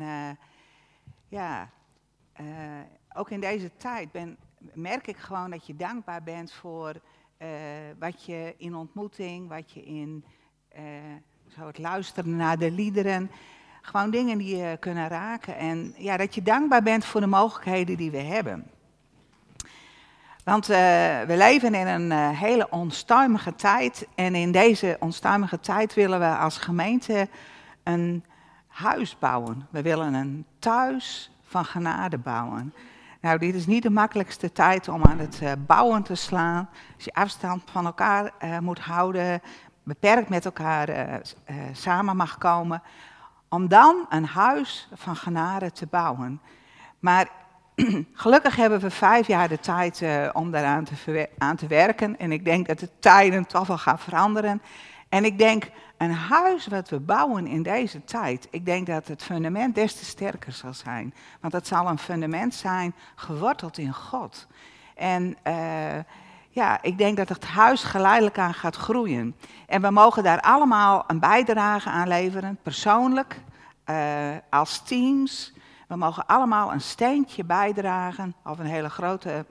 eh, 0.00 0.30
ja, 1.28 1.70
eh, 2.32 2.44
ook 3.14 3.30
in 3.30 3.40
deze 3.40 3.70
tijd 3.76 4.12
ben, 4.12 4.36
merk 4.72 5.06
ik 5.06 5.16
gewoon 5.16 5.50
dat 5.50 5.66
je 5.66 5.76
dankbaar 5.76 6.22
bent 6.22 6.52
voor 6.52 7.00
eh, 7.36 7.48
wat 7.98 8.24
je 8.24 8.54
in 8.56 8.74
ontmoeting, 8.74 9.48
wat 9.48 9.70
je 9.70 9.82
in 9.82 10.24
zo 11.48 11.66
het 11.66 11.78
luisteren 11.78 12.36
naar 12.36 12.58
de 12.58 12.70
liederen, 12.70 13.30
gewoon 13.80 14.10
dingen 14.10 14.38
die 14.38 14.56
je 14.56 14.76
kunnen 14.80 15.08
raken. 15.08 15.56
En 15.56 15.94
ja, 15.96 16.16
dat 16.16 16.34
je 16.34 16.42
dankbaar 16.42 16.82
bent 16.82 17.04
voor 17.04 17.20
de 17.20 17.26
mogelijkheden 17.26 17.96
die 17.96 18.10
we 18.10 18.18
hebben. 18.18 18.70
Want 20.44 20.66
we 20.66 21.34
leven 21.36 21.74
in 21.74 21.86
een 21.86 22.34
hele 22.34 22.70
onstuimige 22.70 23.54
tijd. 23.54 24.08
En 24.14 24.34
in 24.34 24.52
deze 24.52 24.96
onstuimige 25.00 25.60
tijd 25.60 25.94
willen 25.94 26.18
we 26.20 26.36
als 26.36 26.58
gemeente 26.58 27.28
een 27.82 28.24
huis 28.70 29.18
bouwen. 29.18 29.66
We 29.70 29.82
willen 29.82 30.14
een 30.14 30.44
thuis 30.58 31.30
van 31.42 31.64
genade 31.64 32.18
bouwen. 32.18 32.74
Nou, 33.20 33.38
dit 33.38 33.54
is 33.54 33.66
niet 33.66 33.82
de 33.82 33.90
makkelijkste 33.90 34.52
tijd 34.52 34.88
om 34.88 35.04
aan 35.04 35.18
het 35.18 35.40
uh, 35.42 35.52
bouwen 35.66 36.02
te 36.02 36.14
slaan. 36.14 36.68
Als 36.94 37.04
je 37.04 37.14
afstand 37.14 37.62
van 37.70 37.86
elkaar 37.86 38.32
moet 38.60 38.78
houden, 38.78 39.42
beperkt 39.82 40.28
met 40.28 40.44
elkaar 40.44 41.20
samen 41.72 42.16
mag 42.16 42.38
komen. 42.38 42.82
Om 43.48 43.68
dan 43.68 44.06
een 44.08 44.26
huis 44.26 44.88
van 44.94 45.16
genade 45.16 45.72
te 45.72 45.86
bouwen. 45.86 46.40
Maar 46.98 47.28
gelukkig 48.12 48.56
hebben 48.56 48.80
we 48.80 48.90
vijf 48.90 49.26
jaar 49.26 49.48
de 49.48 49.58
tijd 49.58 50.04
om 50.32 50.50
daaraan 50.50 50.84
te, 50.84 51.28
aan 51.38 51.56
te 51.56 51.66
werken. 51.66 52.18
En 52.18 52.32
ik 52.32 52.44
denk 52.44 52.66
dat 52.66 52.78
de 52.78 52.90
tijden 52.98 53.46
toch 53.46 53.66
wel 53.66 53.78
gaan 53.78 53.98
veranderen. 53.98 54.62
En 55.10 55.24
ik 55.24 55.38
denk, 55.38 55.70
een 55.96 56.14
huis 56.14 56.66
wat 56.66 56.88
we 56.88 57.00
bouwen 57.00 57.46
in 57.46 57.62
deze 57.62 58.04
tijd, 58.04 58.48
ik 58.50 58.64
denk 58.64 58.86
dat 58.86 59.08
het 59.08 59.22
fundament 59.22 59.74
des 59.74 59.94
te 59.94 60.04
sterker 60.04 60.52
zal 60.52 60.74
zijn. 60.74 61.14
Want 61.40 61.52
het 61.52 61.66
zal 61.66 61.88
een 61.88 61.98
fundament 61.98 62.54
zijn 62.54 62.94
geworteld 63.14 63.78
in 63.78 63.92
God. 63.92 64.46
En 64.94 65.36
uh, 65.46 65.54
ja, 66.48 66.82
ik 66.82 66.98
denk 66.98 67.16
dat 67.16 67.28
het 67.28 67.44
huis 67.44 67.82
geleidelijk 67.82 68.38
aan 68.38 68.54
gaat 68.54 68.76
groeien. 68.76 69.36
En 69.66 69.82
we 69.82 69.90
mogen 69.90 70.22
daar 70.22 70.40
allemaal 70.40 71.04
een 71.06 71.20
bijdrage 71.20 71.88
aan 71.88 72.08
leveren, 72.08 72.58
persoonlijk, 72.62 73.40
uh, 73.90 73.96
als 74.50 74.82
teams. 74.82 75.54
We 75.88 75.96
mogen 75.96 76.26
allemaal 76.26 76.72
een 76.72 76.80
steentje 76.80 77.44
bijdragen, 77.44 78.34
of 78.44 78.58
een 78.58 78.66
hele 78.66 78.90
grote 78.90 79.46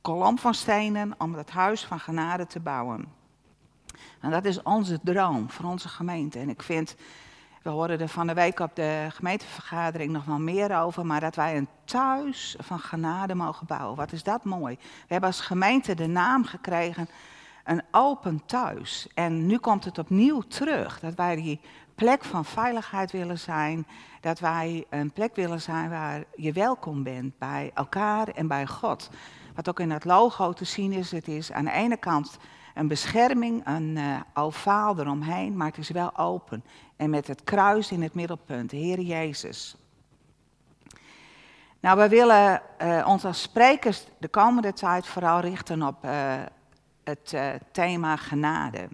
kolom 0.00 0.38
van 0.38 0.54
stenen, 0.54 1.14
om 1.18 1.34
het 1.34 1.50
huis 1.50 1.84
van 1.84 2.00
genade 2.00 2.46
te 2.46 2.60
bouwen. 2.60 3.19
En 4.20 4.30
dat 4.30 4.44
is 4.44 4.62
onze 4.62 4.98
droom 5.02 5.50
voor 5.50 5.70
onze 5.70 5.88
gemeente. 5.88 6.38
En 6.38 6.48
ik 6.48 6.62
vind, 6.62 6.96
we 7.62 7.70
hoorden 7.70 8.00
er 8.00 8.08
van 8.08 8.26
de 8.26 8.34
week 8.34 8.60
op 8.60 8.76
de 8.76 9.06
gemeentevergadering 9.08 10.12
nog 10.12 10.24
wel 10.24 10.38
meer 10.38 10.80
over, 10.80 11.06
maar 11.06 11.20
dat 11.20 11.34
wij 11.34 11.56
een 11.56 11.68
thuis 11.84 12.56
van 12.58 12.78
genade 12.78 13.34
mogen 13.34 13.66
bouwen. 13.66 13.96
Wat 13.96 14.12
is 14.12 14.22
dat 14.22 14.44
mooi. 14.44 14.76
We 14.80 15.06
hebben 15.06 15.28
als 15.28 15.40
gemeente 15.40 15.94
de 15.94 16.06
naam 16.06 16.44
gekregen, 16.44 17.08
een 17.64 17.82
open 17.90 18.42
thuis. 18.46 19.08
En 19.14 19.46
nu 19.46 19.58
komt 19.58 19.84
het 19.84 19.98
opnieuw 19.98 20.40
terug, 20.40 21.00
dat 21.00 21.14
wij 21.14 21.36
die 21.36 21.60
plek 21.94 22.24
van 22.24 22.44
veiligheid 22.44 23.12
willen 23.12 23.38
zijn. 23.38 23.86
Dat 24.20 24.38
wij 24.38 24.84
een 24.90 25.10
plek 25.10 25.36
willen 25.36 25.60
zijn 25.60 25.90
waar 25.90 26.24
je 26.36 26.52
welkom 26.52 27.02
bent 27.02 27.38
bij 27.38 27.70
elkaar 27.74 28.28
en 28.28 28.46
bij 28.46 28.66
God. 28.66 29.10
Wat 29.54 29.68
ook 29.68 29.80
in 29.80 29.90
het 29.90 30.04
logo 30.04 30.52
te 30.52 30.64
zien 30.64 30.92
is, 30.92 31.10
het 31.10 31.28
is 31.28 31.52
aan 31.52 31.64
de 31.64 31.70
ene 31.70 31.96
kant 31.96 32.38
een 32.80 32.88
bescherming, 32.88 33.66
een 33.66 33.96
uh, 33.96 34.96
eromheen, 34.98 35.56
maar 35.56 35.66
het 35.66 35.78
is 35.78 35.90
wel 35.90 36.16
open. 36.16 36.64
En 36.96 37.10
met 37.10 37.26
het 37.26 37.44
kruis 37.44 37.90
in 37.90 38.02
het 38.02 38.14
middelpunt, 38.14 38.70
de 38.70 38.76
Heer 38.76 39.00
Jezus. 39.00 39.76
Nou, 41.80 41.98
we 41.98 42.08
willen 42.08 42.62
uh, 42.82 43.06
ons 43.06 43.24
als 43.24 43.42
sprekers 43.42 44.04
de 44.18 44.28
komende 44.28 44.72
tijd 44.72 45.06
vooral 45.06 45.40
richten 45.40 45.82
op 45.82 46.04
uh, 46.04 46.34
het 47.04 47.34
thema 47.72 48.16
genade. 48.16 48.88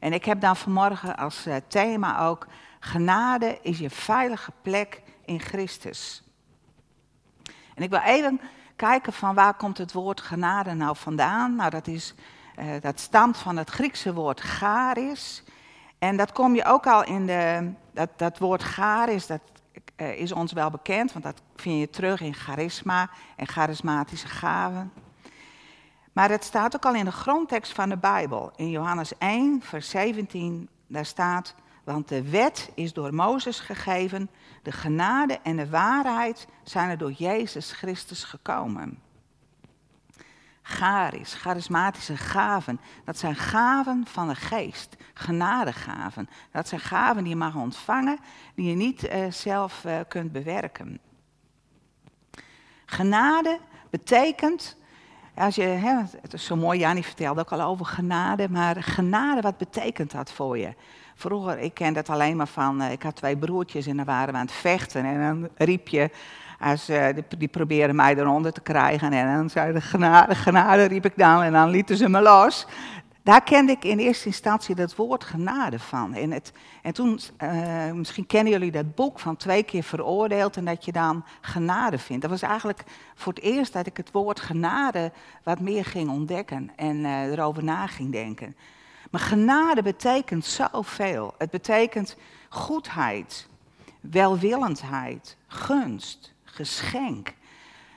En 0.00 0.12
ik 0.12 0.24
heb 0.24 0.40
dan 0.40 0.56
vanmorgen 0.56 1.16
als 1.16 1.46
thema 1.68 2.20
ook, 2.20 2.46
genade 2.80 3.58
is 3.62 3.78
je 3.78 3.90
veilige 3.90 4.52
plek 4.62 5.02
in 5.24 5.40
Christus. 5.40 6.22
En 7.74 7.82
ik 7.82 7.90
wil 7.90 8.00
even 8.00 8.40
kijken 8.76 9.12
van 9.12 9.34
waar 9.34 9.54
komt 9.54 9.78
het 9.78 9.92
woord 9.92 10.20
genade 10.20 10.74
nou 10.74 10.96
vandaan. 10.96 11.54
Nou, 11.54 11.70
dat 11.70 11.86
is 11.86 12.14
dat 12.80 13.00
stamt 13.00 13.36
van 13.36 13.56
het 13.56 13.70
Griekse 13.70 14.14
woord 14.14 14.40
charis. 14.40 15.42
En 15.98 16.16
dat 16.16 16.32
kom 16.32 16.54
je 16.54 16.64
ook 16.64 16.86
al 16.86 17.04
in 17.04 17.26
de. 17.26 17.72
Dat, 17.92 18.10
dat 18.16 18.38
woord 18.38 18.62
charis, 18.62 19.26
dat 19.26 19.40
uh, 19.96 20.20
is 20.20 20.32
ons 20.32 20.52
wel 20.52 20.70
bekend, 20.70 21.12
want 21.12 21.24
dat 21.24 21.42
vind 21.56 21.80
je 21.80 21.90
terug 21.90 22.20
in 22.20 22.34
charisma 22.34 23.10
en 23.36 23.46
charismatische 23.46 24.28
gaven. 24.28 24.92
Maar 26.12 26.30
het 26.30 26.44
staat 26.44 26.74
ook 26.76 26.84
al 26.84 26.94
in 26.94 27.04
de 27.04 27.12
grondtekst 27.12 27.72
van 27.72 27.88
de 27.88 27.96
Bijbel. 27.96 28.52
In 28.56 28.70
Johannes 28.70 29.18
1, 29.18 29.62
vers 29.62 29.90
17, 29.90 30.68
daar 30.86 31.06
staat. 31.06 31.54
Want 31.84 32.08
de 32.08 32.30
wet 32.30 32.70
is 32.74 32.92
door 32.92 33.14
Mozes 33.14 33.60
gegeven, 33.60 34.30
de 34.62 34.72
genade 34.72 35.38
en 35.42 35.56
de 35.56 35.68
waarheid 35.68 36.46
zijn 36.62 36.90
er 36.90 36.98
door 36.98 37.12
Jezus 37.12 37.72
Christus 37.72 38.24
gekomen 38.24 38.98
charis, 40.68 41.34
charismatische 41.34 42.16
gaven. 42.16 42.80
Dat 43.04 43.18
zijn 43.18 43.36
gaven 43.36 44.04
van 44.08 44.28
de 44.28 44.34
geest, 44.34 44.96
genadegaven. 45.14 46.28
Dat 46.52 46.68
zijn 46.68 46.80
gaven 46.80 47.22
die 47.22 47.32
je 47.32 47.38
mag 47.38 47.54
ontvangen, 47.54 48.18
die 48.54 48.68
je 48.68 48.74
niet 48.74 49.04
uh, 49.04 49.30
zelf 49.30 49.84
uh, 49.86 49.96
kunt 50.08 50.32
bewerken. 50.32 51.00
Genade 52.86 53.58
betekent, 53.90 54.76
als 55.34 55.54
je, 55.54 55.62
hè, 55.62 56.02
het 56.20 56.32
is 56.32 56.44
zo 56.44 56.56
mooi, 56.56 56.78
Jani 56.78 57.02
vertelde 57.02 57.40
ook 57.40 57.52
al 57.52 57.60
over 57.60 57.86
genade, 57.86 58.48
maar 58.48 58.82
genade, 58.82 59.40
wat 59.40 59.58
betekent 59.58 60.10
dat 60.10 60.32
voor 60.32 60.58
je? 60.58 60.74
Vroeger, 61.14 61.58
ik 61.58 61.74
ken 61.74 61.92
dat 61.92 62.08
alleen 62.08 62.36
maar 62.36 62.48
van, 62.48 62.82
uh, 62.82 62.92
ik 62.92 63.02
had 63.02 63.16
twee 63.16 63.36
broertjes 63.36 63.86
en 63.86 63.96
dan 63.96 64.06
waren 64.06 64.32
we 64.32 64.38
aan 64.38 64.46
het 64.46 64.54
vechten 64.54 65.04
en 65.04 65.20
dan 65.20 65.48
riep 65.56 65.88
je, 65.88 66.10
als, 66.60 66.90
die, 67.38 67.48
probeerden 67.48 67.96
mij 67.96 68.16
eronder 68.16 68.52
te 68.52 68.60
krijgen. 68.60 69.12
En 69.12 69.36
dan 69.36 69.50
zeiden 69.50 69.82
genade, 69.82 70.34
genade, 70.34 70.84
riep 70.84 71.04
ik 71.04 71.16
dan. 71.16 71.42
En 71.42 71.52
dan 71.52 71.70
lieten 71.70 71.96
ze 71.96 72.08
me 72.08 72.20
los. 72.20 72.66
Daar 73.26 73.42
kende 73.42 73.72
ik 73.72 73.84
in 73.84 73.98
eerste 73.98 74.26
instantie 74.26 74.74
dat 74.74 74.96
woord 74.96 75.24
genade 75.24 75.78
van. 75.78 76.14
En, 76.14 76.30
het, 76.30 76.52
en 76.82 76.92
toen, 76.92 77.20
uh, 77.42 77.92
misschien 77.92 78.26
kennen 78.26 78.52
jullie 78.52 78.70
dat 78.70 78.94
boek 78.94 79.18
van 79.18 79.36
twee 79.36 79.62
keer 79.62 79.82
veroordeeld 79.82 80.56
en 80.56 80.64
dat 80.64 80.84
je 80.84 80.92
dan 80.92 81.24
genade 81.40 81.98
vindt. 81.98 82.22
Dat 82.22 82.30
was 82.30 82.42
eigenlijk 82.42 82.84
voor 83.14 83.32
het 83.32 83.42
eerst 83.42 83.72
dat 83.72 83.86
ik 83.86 83.96
het 83.96 84.10
woord 84.10 84.40
genade 84.40 85.12
wat 85.42 85.60
meer 85.60 85.84
ging 85.84 86.10
ontdekken 86.10 86.70
en 86.76 86.96
uh, 86.96 87.22
erover 87.22 87.64
na 87.64 87.86
ging 87.86 88.12
denken. 88.12 88.56
Maar 89.10 89.20
genade 89.20 89.82
betekent 89.82 90.44
zoveel. 90.44 91.34
Het 91.38 91.50
betekent 91.50 92.16
goedheid, 92.48 93.48
welwillendheid, 94.00 95.36
gunst, 95.46 96.34
geschenk. 96.56 97.34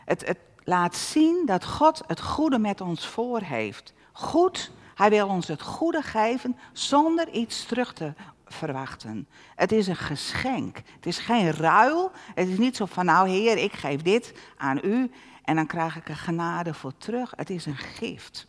Het, 0.05 0.27
het 0.27 0.39
laat 0.63 0.95
zien 0.95 1.45
dat 1.45 1.65
God 1.65 2.01
het 2.07 2.21
goede 2.21 2.59
met 2.59 2.81
ons 2.81 3.07
voor 3.07 3.41
heeft. 3.41 3.93
Goed, 4.11 4.71
hij 4.95 5.09
wil 5.09 5.27
ons 5.27 5.47
het 5.47 5.61
goede 5.61 6.01
geven 6.01 6.57
zonder 6.73 7.29
iets 7.29 7.65
terug 7.65 7.93
te 7.93 8.13
verwachten. 8.45 9.27
Het 9.55 9.71
is 9.71 9.87
een 9.87 9.95
geschenk. 9.95 10.77
Het 10.95 11.05
is 11.05 11.17
geen 11.17 11.51
ruil. 11.51 12.11
Het 12.35 12.47
is 12.47 12.57
niet 12.57 12.75
zo 12.75 12.85
van, 12.85 13.05
nou 13.05 13.29
heer, 13.29 13.57
ik 13.57 13.73
geef 13.73 14.01
dit 14.01 14.33
aan 14.57 14.79
u 14.83 15.11
en 15.43 15.55
dan 15.55 15.65
krijg 15.65 15.95
ik 15.95 16.09
er 16.09 16.15
genade 16.15 16.73
voor 16.73 16.97
terug. 16.97 17.33
Het 17.35 17.49
is 17.49 17.65
een 17.65 17.77
gift. 17.77 18.47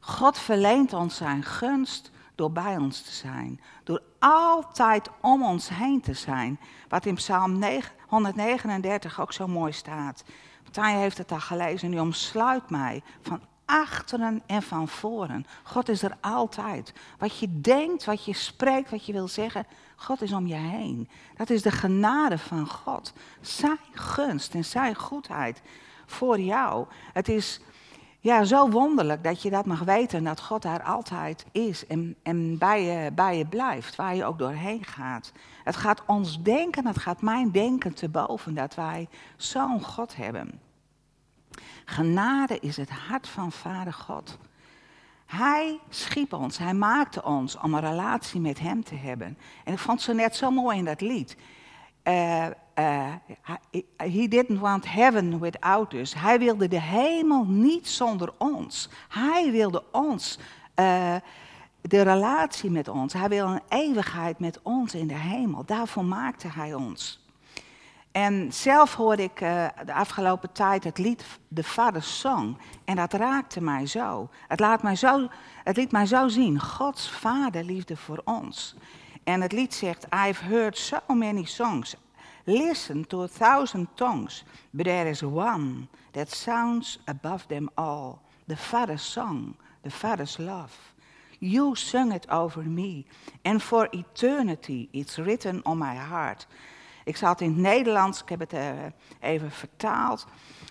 God 0.00 0.38
verleent 0.38 0.92
ons 0.92 1.16
zijn 1.16 1.42
gunst 1.42 2.10
door 2.34 2.52
bij 2.52 2.76
ons 2.76 3.02
te 3.02 3.12
zijn. 3.12 3.60
Door 3.84 4.02
altijd 4.18 5.10
om 5.20 5.42
ons 5.44 5.68
heen 5.68 6.00
te 6.00 6.14
zijn. 6.14 6.60
Wat 6.88 7.06
in 7.06 7.14
Psalm 7.14 7.58
139 8.12 9.20
ook 9.20 9.32
zo 9.32 9.48
mooi 9.48 9.72
staat. 9.72 10.24
Tanja 10.70 10.98
heeft 10.98 11.18
het 11.18 11.32
al 11.32 11.40
gelezen. 11.40 11.90
Nu 11.90 11.98
omsluit 11.98 12.70
mij 12.70 13.02
van 13.20 13.40
achteren 13.64 14.42
en 14.46 14.62
van 14.62 14.88
voren. 14.88 15.46
God 15.62 15.88
is 15.88 16.02
er 16.02 16.16
altijd. 16.20 16.92
Wat 17.18 17.38
je 17.38 17.60
denkt, 17.60 18.04
wat 18.04 18.24
je 18.24 18.34
spreekt, 18.34 18.90
wat 18.90 19.06
je 19.06 19.12
wil 19.12 19.28
zeggen. 19.28 19.66
God 19.96 20.22
is 20.22 20.32
om 20.32 20.46
je 20.46 20.54
heen. 20.54 21.08
Dat 21.36 21.50
is 21.50 21.62
de 21.62 21.70
genade 21.70 22.38
van 22.38 22.66
God. 22.66 23.12
Zijn 23.40 23.78
gunst 23.92 24.54
en 24.54 24.64
zijn 24.64 24.94
goedheid 24.94 25.62
voor 26.06 26.40
jou. 26.40 26.86
Het 27.12 27.28
is 27.28 27.60
ja, 28.22 28.44
zo 28.44 28.70
wonderlijk 28.70 29.24
dat 29.24 29.42
je 29.42 29.50
dat 29.50 29.66
mag 29.66 29.80
weten, 29.80 30.24
dat 30.24 30.40
God 30.40 30.62
daar 30.62 30.82
altijd 30.82 31.44
is 31.52 31.86
en, 31.86 32.16
en 32.22 32.58
bij, 32.58 32.82
je, 32.82 33.12
bij 33.12 33.38
je 33.38 33.46
blijft, 33.46 33.96
waar 33.96 34.14
je 34.14 34.24
ook 34.24 34.38
doorheen 34.38 34.84
gaat. 34.84 35.32
Het 35.64 35.76
gaat 35.76 36.02
ons 36.06 36.42
denken, 36.42 36.86
het 36.86 36.98
gaat 36.98 37.22
mijn 37.22 37.50
denken 37.50 37.94
te 37.94 38.08
boven 38.08 38.54
dat 38.54 38.74
wij 38.74 39.08
zo'n 39.36 39.82
God 39.82 40.16
hebben. 40.16 40.60
Genade 41.84 42.58
is 42.58 42.76
het 42.76 42.90
hart 42.90 43.28
van 43.28 43.52
Vader 43.52 43.92
God. 43.92 44.38
Hij 45.26 45.80
schiep 45.88 46.32
ons, 46.32 46.58
hij 46.58 46.74
maakte 46.74 47.24
ons 47.24 47.58
om 47.58 47.74
een 47.74 47.80
relatie 47.80 48.40
met 48.40 48.58
hem 48.58 48.84
te 48.84 48.94
hebben. 48.94 49.38
En 49.64 49.72
ik 49.72 49.78
vond 49.78 50.00
ze 50.00 50.12
net 50.12 50.36
zo 50.36 50.50
mooi 50.50 50.78
in 50.78 50.84
dat 50.84 51.00
lied. 51.00 51.36
Uh, 52.04 52.46
uh, 52.78 53.14
he 53.96 54.28
didn't 54.28 54.60
want 54.60 54.84
heaven 54.84 55.38
without 55.38 55.92
us. 55.94 56.14
Hij 56.14 56.38
wilde 56.38 56.68
de 56.68 56.80
hemel 56.80 57.44
niet 57.44 57.88
zonder 57.88 58.32
ons. 58.38 58.88
Hij 59.08 59.50
wilde 59.50 59.84
ons, 59.92 60.38
uh, 60.76 61.14
de 61.80 62.02
relatie 62.02 62.70
met 62.70 62.88
ons. 62.88 63.12
Hij 63.12 63.28
wilde 63.28 63.52
een 63.52 63.78
eeuwigheid 63.78 64.38
met 64.38 64.60
ons 64.62 64.94
in 64.94 65.06
de 65.06 65.18
hemel. 65.18 65.64
Daarvoor 65.64 66.04
maakte 66.04 66.48
hij 66.48 66.74
ons. 66.74 67.20
En 68.12 68.52
zelf 68.52 68.94
hoorde 68.94 69.22
ik 69.22 69.38
de 69.86 69.92
afgelopen 69.94 70.52
tijd 70.52 70.84
het 70.84 70.98
lied 70.98 71.24
De 71.48 71.64
Vader 71.64 72.02
Song. 72.02 72.58
En 72.84 72.96
dat 72.96 73.12
raakte 73.12 73.62
mij 73.62 73.86
zo. 73.86 74.28
Het, 74.48 74.60
laat 74.60 74.82
mij 74.82 74.96
zo. 74.96 75.28
het 75.64 75.76
liet 75.76 75.92
mij 75.92 76.06
zo 76.06 76.28
zien. 76.28 76.60
Gods 76.60 77.10
vaderliefde 77.10 77.96
voor 77.96 78.20
ons. 78.24 78.76
En 79.24 79.40
het 79.40 79.52
lied 79.52 79.74
zegt, 79.74 80.04
I've 80.04 80.44
heard 80.44 80.78
so 80.78 80.98
many 81.06 81.44
songs. 81.44 81.96
Listen 82.44 83.06
to 83.06 83.22
a 83.22 83.28
thousand 83.28 83.88
tongues. 83.94 84.44
But 84.70 84.84
there 84.84 85.08
is 85.08 85.22
one 85.22 85.88
that 86.10 86.30
sounds 86.30 86.98
above 87.04 87.46
them 87.46 87.70
all. 87.74 88.18
The 88.46 88.56
Father's 88.56 89.12
song, 89.12 89.56
the 89.82 89.90
Father's 89.90 90.38
love. 90.38 90.72
You 91.38 91.74
sung 91.74 92.12
it 92.12 92.30
over 92.30 92.62
me. 92.62 93.04
And 93.42 93.62
for 93.62 93.88
eternity 93.90 94.88
it's 94.92 95.16
written 95.16 95.62
on 95.64 95.78
my 95.78 95.94
heart. 95.94 96.46
Ik 97.04 97.16
zat 97.16 97.40
in 97.40 97.48
het 97.48 97.58
Nederlands, 97.58 98.22
ik 98.22 98.28
heb 98.28 98.40
het 98.40 98.52
uh, 98.52 98.70
even 99.20 99.50
vertaald. 99.50 100.26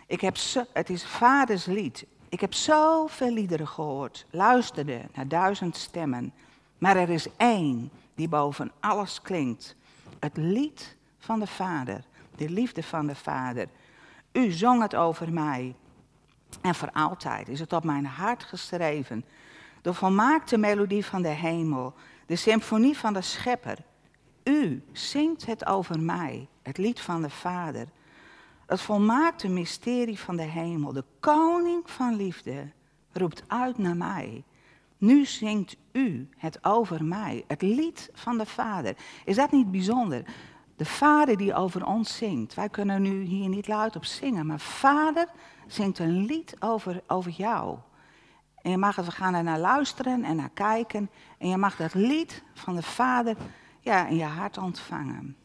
Ik 0.08 0.22
heb 0.22 0.36
het 0.74 0.90
is 0.90 1.06
vaders 1.06 1.66
lied. 1.66 2.06
Ik 2.30 2.42
heb 2.42 2.54
zoveel 2.54 3.32
liederen 3.32 3.68
gehoord, 3.68 4.26
luisterde 4.30 5.02
naar 5.14 5.28
duizend 5.28 5.78
stemmen. 5.78 6.34
Maar 6.78 6.96
er 6.96 7.10
is 7.10 7.28
één 7.38 7.92
die 8.22 8.30
boven 8.30 8.72
alles 8.80 9.22
klinkt. 9.22 9.76
Het 10.20 10.38
lied 10.38 10.98
van 11.18 11.40
de 11.40 11.48
Vader, 11.48 12.04
de 12.36 12.50
liefde 12.50 12.84
van 12.84 13.08
de 13.08 13.16
Vader. 13.16 13.68
U 14.32 14.52
zong 14.52 14.82
het 14.82 14.96
over 14.96 15.34
mij. 15.34 15.76
En 16.62 16.76
voor 16.76 16.92
altijd 16.92 17.48
is 17.50 17.60
het 17.60 17.74
op 17.74 17.84
mijn 17.84 18.06
hart 18.06 18.44
geschreven. 18.44 19.26
De 19.82 19.94
volmaakte 19.94 20.58
melodie 20.58 21.06
van 21.06 21.22
de 21.22 21.28
hemel, 21.30 21.94
de 22.26 22.36
symfonie 22.36 22.98
van 22.98 23.14
de 23.14 23.22
Schepper. 23.22 23.78
U 24.44 24.84
zingt 24.92 25.46
het 25.46 25.66
over 25.66 26.00
mij, 26.00 26.48
het 26.62 26.78
lied 26.78 27.00
van 27.00 27.22
de 27.22 27.30
Vader. 27.30 27.88
Het 28.66 28.82
volmaakte 28.82 29.48
mysterie 29.48 30.20
van 30.20 30.36
de 30.36 30.44
hemel, 30.44 30.94
de 30.94 31.04
koning 31.20 31.90
van 31.90 32.16
liefde, 32.16 32.72
roept 33.12 33.44
uit 33.48 33.78
naar 33.78 33.98
mij. 33.98 34.44
Nu 35.02 35.26
zingt 35.26 35.76
u 35.92 36.30
het 36.38 36.64
over 36.64 37.04
mij, 37.04 37.44
het 37.48 37.62
lied 37.62 38.10
van 38.14 38.38
de 38.38 38.46
Vader. 38.46 38.96
Is 39.26 39.36
dat 39.36 39.52
niet 39.52 39.72
bijzonder? 39.72 40.24
De 40.76 40.86
Vader 40.86 41.38
die 41.38 41.54
over 41.54 41.86
ons 41.86 42.18
zingt. 42.18 42.54
Wij 42.54 42.70
kunnen 42.70 43.02
nu 43.02 43.22
hier 43.22 43.50
niet 43.50 43.68
luid 43.68 43.96
op 43.96 44.06
zingen, 44.06 44.46
maar 44.46 44.60
Vader 44.60 45.28
zingt 45.68 46.00
een 46.00 46.26
lied 46.26 46.56
over, 46.60 47.02
over 47.08 47.32
jou. 47.32 47.78
En 48.62 48.72
je 48.72 48.78
mag 48.78 48.96
we 48.96 49.12
gaan 49.12 49.34
er 49.34 49.44
naar 49.44 49.60
luisteren 49.60 50.24
en 50.24 50.36
naar 50.36 50.50
kijken. 50.54 51.10
En 51.38 51.50
je 51.50 51.58
mag 51.58 51.76
dat 51.76 51.94
lied 51.94 52.44
van 52.54 52.76
de 52.76 52.84
Vader 52.84 53.36
ja, 53.80 54.08
in 54.08 54.16
je 54.16 54.24
hart 54.24 54.58
ontvangen. 54.58 55.36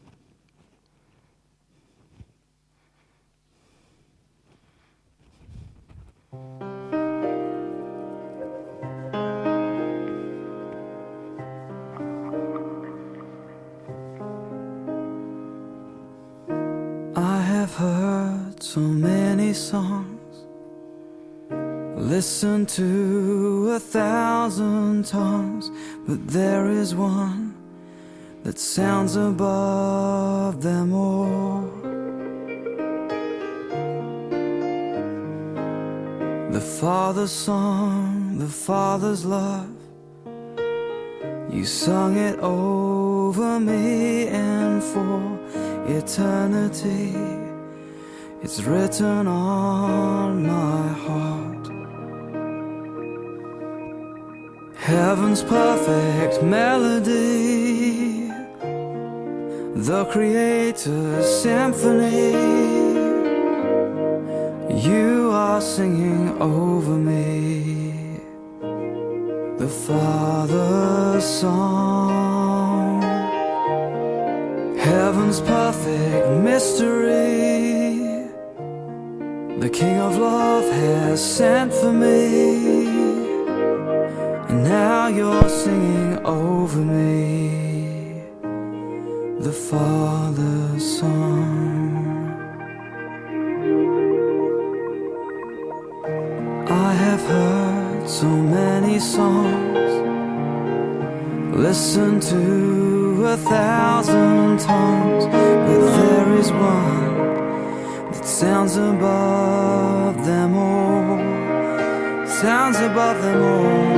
So 18.66 18.80
many 18.80 19.52
songs, 19.52 20.44
listened 21.96 22.68
to 22.68 23.70
a 23.70 23.78
thousand 23.78 25.06
tongues, 25.06 25.70
but 26.08 26.26
there 26.26 26.68
is 26.68 26.92
one 26.92 27.54
that 28.42 28.58
sounds 28.58 29.14
above 29.14 30.60
them 30.60 30.92
all. 30.92 31.70
The 36.50 36.64
Father's 36.80 37.30
song, 37.30 38.38
the 38.38 38.48
Father's 38.48 39.24
love. 39.24 39.70
You 41.48 41.64
sung 41.64 42.16
it 42.16 42.40
over 42.40 43.60
me 43.60 44.26
and 44.26 44.82
for 44.82 45.38
eternity. 45.86 47.35
It's 48.48 48.62
written 48.62 49.26
on 49.26 50.46
my 50.46 50.86
heart. 51.04 51.66
Heaven's 54.76 55.42
perfect 55.42 56.44
melody, 56.44 58.28
the 59.88 60.04
Creator's 60.12 61.26
symphony. 61.42 62.30
You 64.80 65.30
are 65.32 65.60
singing 65.60 66.40
over 66.40 66.96
me, 66.96 68.20
the 69.58 69.68
Father's 69.88 71.24
song. 71.24 73.02
Heaven's 74.78 75.40
perfect 75.40 76.30
mystery, 76.44 77.55
the 79.66 79.72
King 79.72 79.98
of 79.98 80.16
love 80.16 80.62
has 80.62 81.18
sent 81.38 81.74
for 81.74 81.92
me. 81.92 82.86
And 84.48 84.62
now 84.62 85.08
you're 85.08 85.48
singing 85.48 86.24
over 86.24 86.78
me 86.78 88.22
the 89.40 89.50
Father's 89.70 90.84
song. 90.98 91.96
I 96.68 96.92
have 97.04 97.22
heard 97.22 98.08
so 98.08 98.28
many 98.28 99.00
songs, 99.00 99.90
listened 101.56 102.22
to 102.34 103.26
a 103.34 103.36
thousand 103.36 104.60
tongues, 104.60 105.24
but 105.26 105.80
there 105.98 106.34
is 106.34 106.52
one 106.52 107.15
sounds 108.40 108.76
above 108.76 110.26
them 110.26 110.54
all, 110.54 111.16
sounds 112.26 112.78
above 112.80 113.22
them 113.22 113.42
all. 113.42 113.96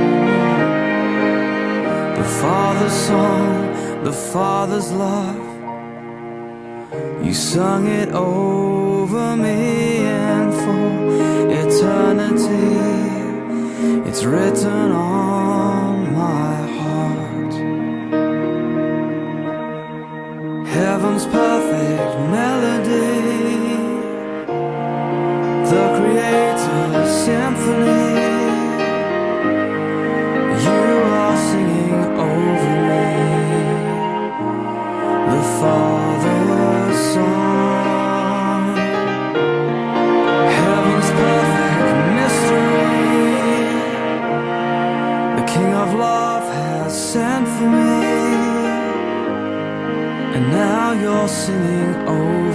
The 2.15 2.23
Father's 2.41 2.93
song, 2.93 4.03
the 4.05 4.13
Father's 4.13 4.93
love. 4.93 5.35
You 7.21 7.33
sung 7.33 7.87
it 7.87 8.13
over 8.13 9.35
me 9.35 10.05
and 10.07 10.53
for 10.53 10.87
eternity. 11.61 12.77
It's 14.07 14.23
written 14.23 14.91
on 14.93 16.13
my 16.13 16.55
heart. 16.79 17.53
Heaven's 20.65 21.25
symphony. 27.29 28.09
You 30.65 30.81
are 31.17 31.37
singing 31.49 31.93
over 32.29 32.75
me 32.89 33.07
the 35.33 35.41
Father's 35.59 36.97
song. 37.13 38.63
Heaven's 40.59 41.11
perfect 41.21 41.99
mystery. 42.19 43.49
The 45.39 45.45
King 45.53 45.71
of 45.83 45.89
love 46.07 46.45
has 46.61 46.91
sent 47.11 47.45
for 47.55 47.69
me. 47.77 47.97
And 50.35 50.45
now 50.61 50.87
you're 51.03 51.31
singing 51.43 51.93
over 52.17 52.48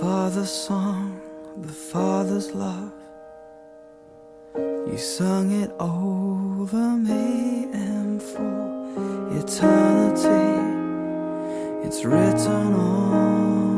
Father's 0.00 0.50
song, 0.50 1.20
the 1.58 1.68
Father's 1.68 2.52
love. 2.52 2.90
You 4.56 4.96
sung 4.96 5.50
it 5.62 5.70
over 5.78 6.96
me 6.96 7.64
and 7.74 8.22
for 8.22 9.36
eternity. 9.38 10.56
It's 11.86 12.02
written 12.06 12.72
on 12.72 13.69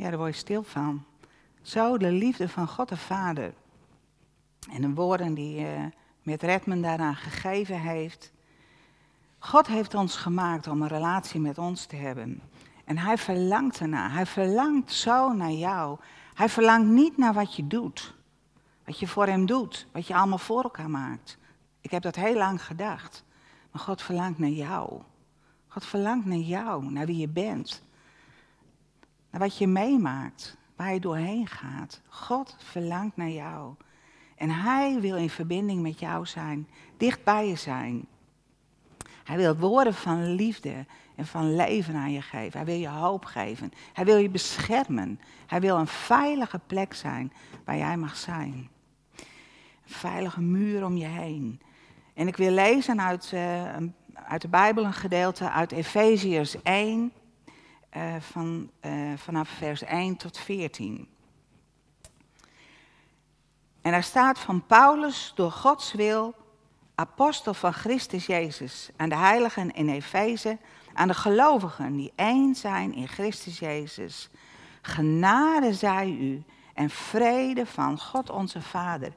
Ja, 0.00 0.08
daar 0.08 0.18
word 0.18 0.34
je 0.34 0.40
stil 0.40 0.62
van. 0.62 1.04
Zo 1.62 1.98
de 1.98 2.12
liefde 2.12 2.48
van 2.48 2.68
God 2.68 2.88
de 2.88 2.96
Vader. 2.96 3.52
En 4.70 4.80
de 4.80 4.94
woorden 4.94 5.34
die 5.34 5.66
eh 5.66 5.84
met 6.22 6.42
Redmond 6.42 6.82
daaraan 6.82 7.16
gegeven 7.16 7.80
heeft. 7.80 8.32
God 9.38 9.66
heeft 9.66 9.94
ons 9.94 10.16
gemaakt 10.16 10.66
om 10.66 10.82
een 10.82 10.88
relatie 10.88 11.40
met 11.40 11.58
ons 11.58 11.86
te 11.86 11.96
hebben. 11.96 12.40
En 12.84 12.98
hij 12.98 13.18
verlangt 13.18 13.80
ernaar. 13.80 14.12
Hij 14.12 14.26
verlangt 14.26 14.92
zo 14.92 15.32
naar 15.32 15.52
jou. 15.52 15.98
Hij 16.34 16.48
verlangt 16.48 16.88
niet 16.88 17.16
naar 17.16 17.34
wat 17.34 17.56
je 17.56 17.66
doet. 17.66 18.14
Wat 18.84 18.98
je 18.98 19.06
voor 19.06 19.26
hem 19.26 19.46
doet. 19.46 19.86
Wat 19.92 20.06
je 20.06 20.14
allemaal 20.14 20.38
voor 20.38 20.62
elkaar 20.62 20.90
maakt. 20.90 21.38
Ik 21.80 21.90
heb 21.90 22.02
dat 22.02 22.16
heel 22.16 22.36
lang 22.36 22.64
gedacht. 22.64 23.24
Maar 23.70 23.82
God 23.82 24.02
verlangt 24.02 24.38
naar 24.38 24.48
jou. 24.48 25.00
God 25.66 25.84
verlangt 25.84 26.26
naar 26.26 26.38
jou, 26.38 26.90
naar 26.90 27.06
wie 27.06 27.16
je 27.16 27.28
bent. 27.28 27.82
Naar 29.30 29.40
wat 29.40 29.58
je 29.58 29.66
meemaakt, 29.66 30.56
waar 30.76 30.92
je 30.92 31.00
doorheen 31.00 31.46
gaat. 31.46 32.00
God 32.08 32.56
verlangt 32.58 33.16
naar 33.16 33.30
jou. 33.30 33.74
En 34.36 34.50
hij 34.50 35.00
wil 35.00 35.16
in 35.16 35.30
verbinding 35.30 35.82
met 35.82 35.98
jou 36.00 36.26
zijn, 36.26 36.68
dicht 36.96 37.24
bij 37.24 37.48
je 37.48 37.56
zijn. 37.56 38.06
Hij 39.24 39.36
wil 39.36 39.56
woorden 39.56 39.94
van 39.94 40.34
liefde 40.34 40.86
en 41.16 41.26
van 41.26 41.56
leven 41.56 41.94
aan 41.94 42.12
je 42.12 42.22
geven. 42.22 42.58
Hij 42.58 42.64
wil 42.66 42.78
je 42.78 42.88
hoop 42.88 43.24
geven. 43.24 43.70
Hij 43.92 44.04
wil 44.04 44.16
je 44.16 44.28
beschermen. 44.30 45.20
Hij 45.46 45.60
wil 45.60 45.76
een 45.76 45.86
veilige 45.86 46.60
plek 46.66 46.94
zijn 46.94 47.32
waar 47.64 47.76
jij 47.76 47.96
mag 47.96 48.16
zijn. 48.16 48.68
Een 49.14 49.96
veilige 49.96 50.40
muur 50.40 50.84
om 50.84 50.96
je 50.96 51.06
heen. 51.06 51.60
En 52.14 52.26
ik 52.28 52.36
wil 52.36 52.50
lezen 52.50 53.00
uit, 53.00 53.32
een- 53.32 53.94
uit 54.12 54.42
de 54.42 54.48
Bijbel 54.48 54.84
een 54.84 54.92
gedeelte 54.92 55.50
uit 55.50 55.72
Efeziërs 55.72 56.62
1, 56.62 57.12
eh, 57.90 58.14
van, 58.20 58.70
eh, 58.80 59.12
vanaf 59.16 59.48
vers 59.48 59.82
1 59.84 60.16
tot 60.16 60.38
14. 60.38 61.08
En 63.82 63.90
daar 63.90 64.02
staat 64.02 64.38
van 64.38 64.66
Paulus 64.66 65.32
door 65.34 65.52
Gods 65.52 65.92
wil, 65.92 66.34
apostel 66.94 67.54
van 67.54 67.72
Christus 67.72 68.26
Jezus, 68.26 68.90
aan 68.96 69.08
de 69.08 69.16
heiligen 69.16 69.70
in 69.70 69.88
Efeze, 69.88 70.58
aan 70.92 71.08
de 71.08 71.14
gelovigen 71.14 71.96
die 71.96 72.12
één 72.14 72.54
zijn 72.54 72.94
in 72.94 73.08
Christus 73.08 73.58
Jezus. 73.58 74.30
Genade 74.82 75.74
zij 75.74 76.08
u 76.08 76.44
en 76.74 76.90
vrede 76.90 77.66
van 77.66 78.00
God 78.00 78.30
onze 78.30 78.62
Vader 78.62 79.12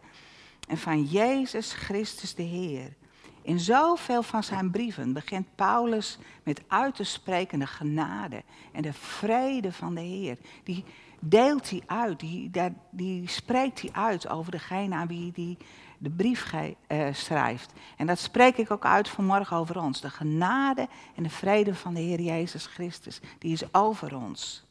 en 0.67 0.77
van 0.77 1.03
Jezus 1.03 1.73
Christus 1.73 2.35
de 2.35 2.43
Heer. 2.43 2.93
In 3.43 3.59
zoveel 3.59 4.23
van 4.23 4.43
zijn 4.43 4.71
brieven 4.71 5.13
begint 5.13 5.55
Paulus 5.55 6.17
met 6.43 6.61
uit 6.67 6.95
te 6.95 7.03
spreken 7.03 7.59
de 7.59 7.67
genade 7.67 8.43
en 8.71 8.81
de 8.81 8.93
vrede 8.93 9.71
van 9.71 9.95
de 9.95 10.01
Heer. 10.01 10.37
Die 10.63 10.83
deelt 11.19 11.69
hij 11.69 11.83
uit, 11.85 12.19
die, 12.19 12.51
die 12.89 13.29
spreekt 13.29 13.81
hij 13.81 13.89
uit 13.93 14.29
over 14.29 14.51
degene 14.51 14.95
aan 14.95 15.07
wie 15.07 15.31
hij 15.35 15.57
de 15.97 16.09
brief 16.09 16.53
eh, 16.87 17.07
schrijft. 17.11 17.73
En 17.97 18.07
dat 18.07 18.19
spreek 18.19 18.57
ik 18.57 18.71
ook 18.71 18.85
uit 18.85 19.09
vanmorgen 19.09 19.57
over 19.57 19.81
ons. 19.81 20.01
De 20.01 20.09
genade 20.09 20.87
en 21.15 21.23
de 21.23 21.29
vrede 21.29 21.75
van 21.75 21.93
de 21.93 21.99
Heer 21.99 22.21
Jezus 22.21 22.65
Christus, 22.65 23.19
die 23.39 23.53
is 23.53 23.73
over 23.73 24.15
ons. 24.15 24.65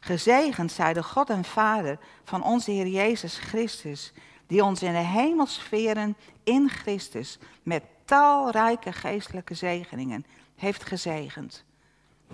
Gezegend 0.00 0.72
zij 0.72 0.92
de 0.92 1.02
God 1.02 1.30
en 1.30 1.44
Vader 1.44 1.98
van 2.24 2.42
onze 2.42 2.70
Heer 2.70 2.86
Jezus 2.86 3.38
Christus, 3.38 4.12
die 4.46 4.64
ons 4.64 4.82
in 4.82 4.92
de 4.92 4.98
hemelsferen 4.98 6.16
in 6.44 6.68
Christus 6.68 7.38
met 7.62 7.82
talrijke 8.10 8.92
geestelijke 8.92 9.54
zegeningen 9.54 10.26
heeft 10.56 10.84
gezegend. 10.84 11.64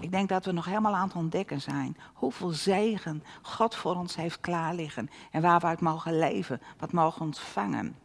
Ik 0.01 0.11
denk 0.11 0.29
dat 0.29 0.45
we 0.45 0.53
nog 0.53 0.65
helemaal 0.65 0.95
aan 0.95 1.09
het 1.09 1.17
ontdekken 1.17 1.61
zijn 1.61 1.97
hoeveel 2.13 2.49
zegen 2.49 3.25
God 3.43 3.75
voor 3.75 3.95
ons 3.95 4.17
heeft 4.17 4.41
klaar 4.41 4.75
liggen 4.75 5.11
en 5.31 5.43
waar 5.43 5.61
we 5.61 5.67
uit 5.67 5.81
mogen 5.81 6.19
leven, 6.19 6.61
wat 6.79 6.93
mogen 6.93 7.21
ontvangen. 7.21 7.97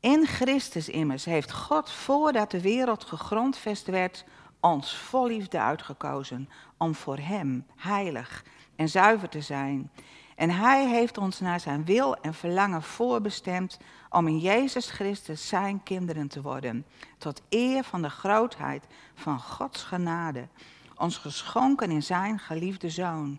In 0.00 0.26
Christus 0.26 0.88
immers 0.88 1.24
heeft 1.24 1.52
God, 1.52 1.90
voordat 1.90 2.50
de 2.50 2.60
wereld 2.60 3.04
gegrondvest 3.04 3.86
werd, 3.86 4.24
ons 4.60 4.96
vol 4.96 5.26
liefde 5.26 5.60
uitgekozen 5.60 6.48
om 6.76 6.94
voor 6.94 7.18
Hem 7.18 7.66
heilig 7.76 8.44
en 8.76 8.88
zuiver 8.88 9.28
te 9.28 9.40
zijn. 9.40 9.90
En 10.36 10.50
Hij 10.50 10.88
heeft 10.88 11.18
ons 11.18 11.40
naar 11.40 11.60
Zijn 11.60 11.84
wil 11.84 12.16
en 12.16 12.34
verlangen 12.34 12.82
voorbestemd 12.82 13.78
om 14.16 14.28
in 14.28 14.38
Jezus 14.38 14.90
Christus 14.90 15.48
Zijn 15.48 15.82
kinderen 15.82 16.28
te 16.28 16.42
worden, 16.42 16.86
tot 17.18 17.42
eer 17.48 17.84
van 17.84 18.02
de 18.02 18.10
grootheid 18.10 18.84
van 19.14 19.40
Gods 19.40 19.82
genade, 19.82 20.48
ons 20.94 21.16
geschonken 21.16 21.90
in 21.90 22.02
Zijn 22.02 22.38
geliefde 22.38 22.90
Zoon. 22.90 23.38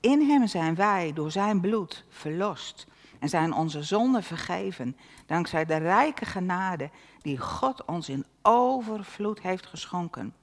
In 0.00 0.20
Hem 0.20 0.46
zijn 0.46 0.74
wij 0.74 1.12
door 1.12 1.30
Zijn 1.30 1.60
bloed 1.60 2.04
verlost 2.08 2.86
en 3.18 3.28
zijn 3.28 3.52
onze 3.54 3.82
zonden 3.82 4.22
vergeven, 4.22 4.96
dankzij 5.26 5.64
de 5.64 5.76
rijke 5.76 6.24
genade 6.24 6.90
die 7.20 7.38
God 7.38 7.84
ons 7.84 8.08
in 8.08 8.24
overvloed 8.42 9.40
heeft 9.40 9.66
geschonken. 9.66 10.34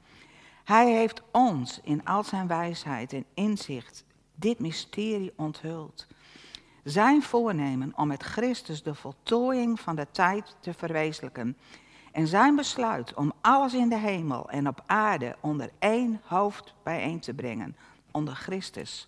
Hij 0.64 0.92
heeft 0.92 1.22
ons 1.32 1.80
in 1.84 2.06
al 2.06 2.24
zijn 2.24 2.48
wijsheid 2.48 3.14
en 3.14 3.26
inzicht 3.34 4.04
dit 4.36 4.60
mysterie 4.60 5.34
onthuld. 5.36 6.08
Zijn 6.90 7.24
voornemen 7.24 7.94
om 7.96 8.08
met 8.08 8.24
Christus 8.24 8.84
de 8.84 8.96
voltooiing 8.96 9.80
van 9.80 9.96
de 9.96 10.08
tijd 10.12 10.56
te 10.60 10.74
verwezenlijken. 10.74 11.58
En 12.12 12.28
zijn 12.28 12.56
besluit 12.56 13.14
om 13.14 13.34
alles 13.42 13.74
in 13.74 13.90
de 13.90 13.98
hemel 13.98 14.50
en 14.50 14.68
op 14.68 14.84
aarde 14.86 15.36
onder 15.40 15.72
één 15.80 16.22
hoofd 16.24 16.74
bijeen 16.84 17.20
te 17.20 17.34
brengen, 17.34 17.76
onder 18.12 18.36
Christus. 18.36 19.08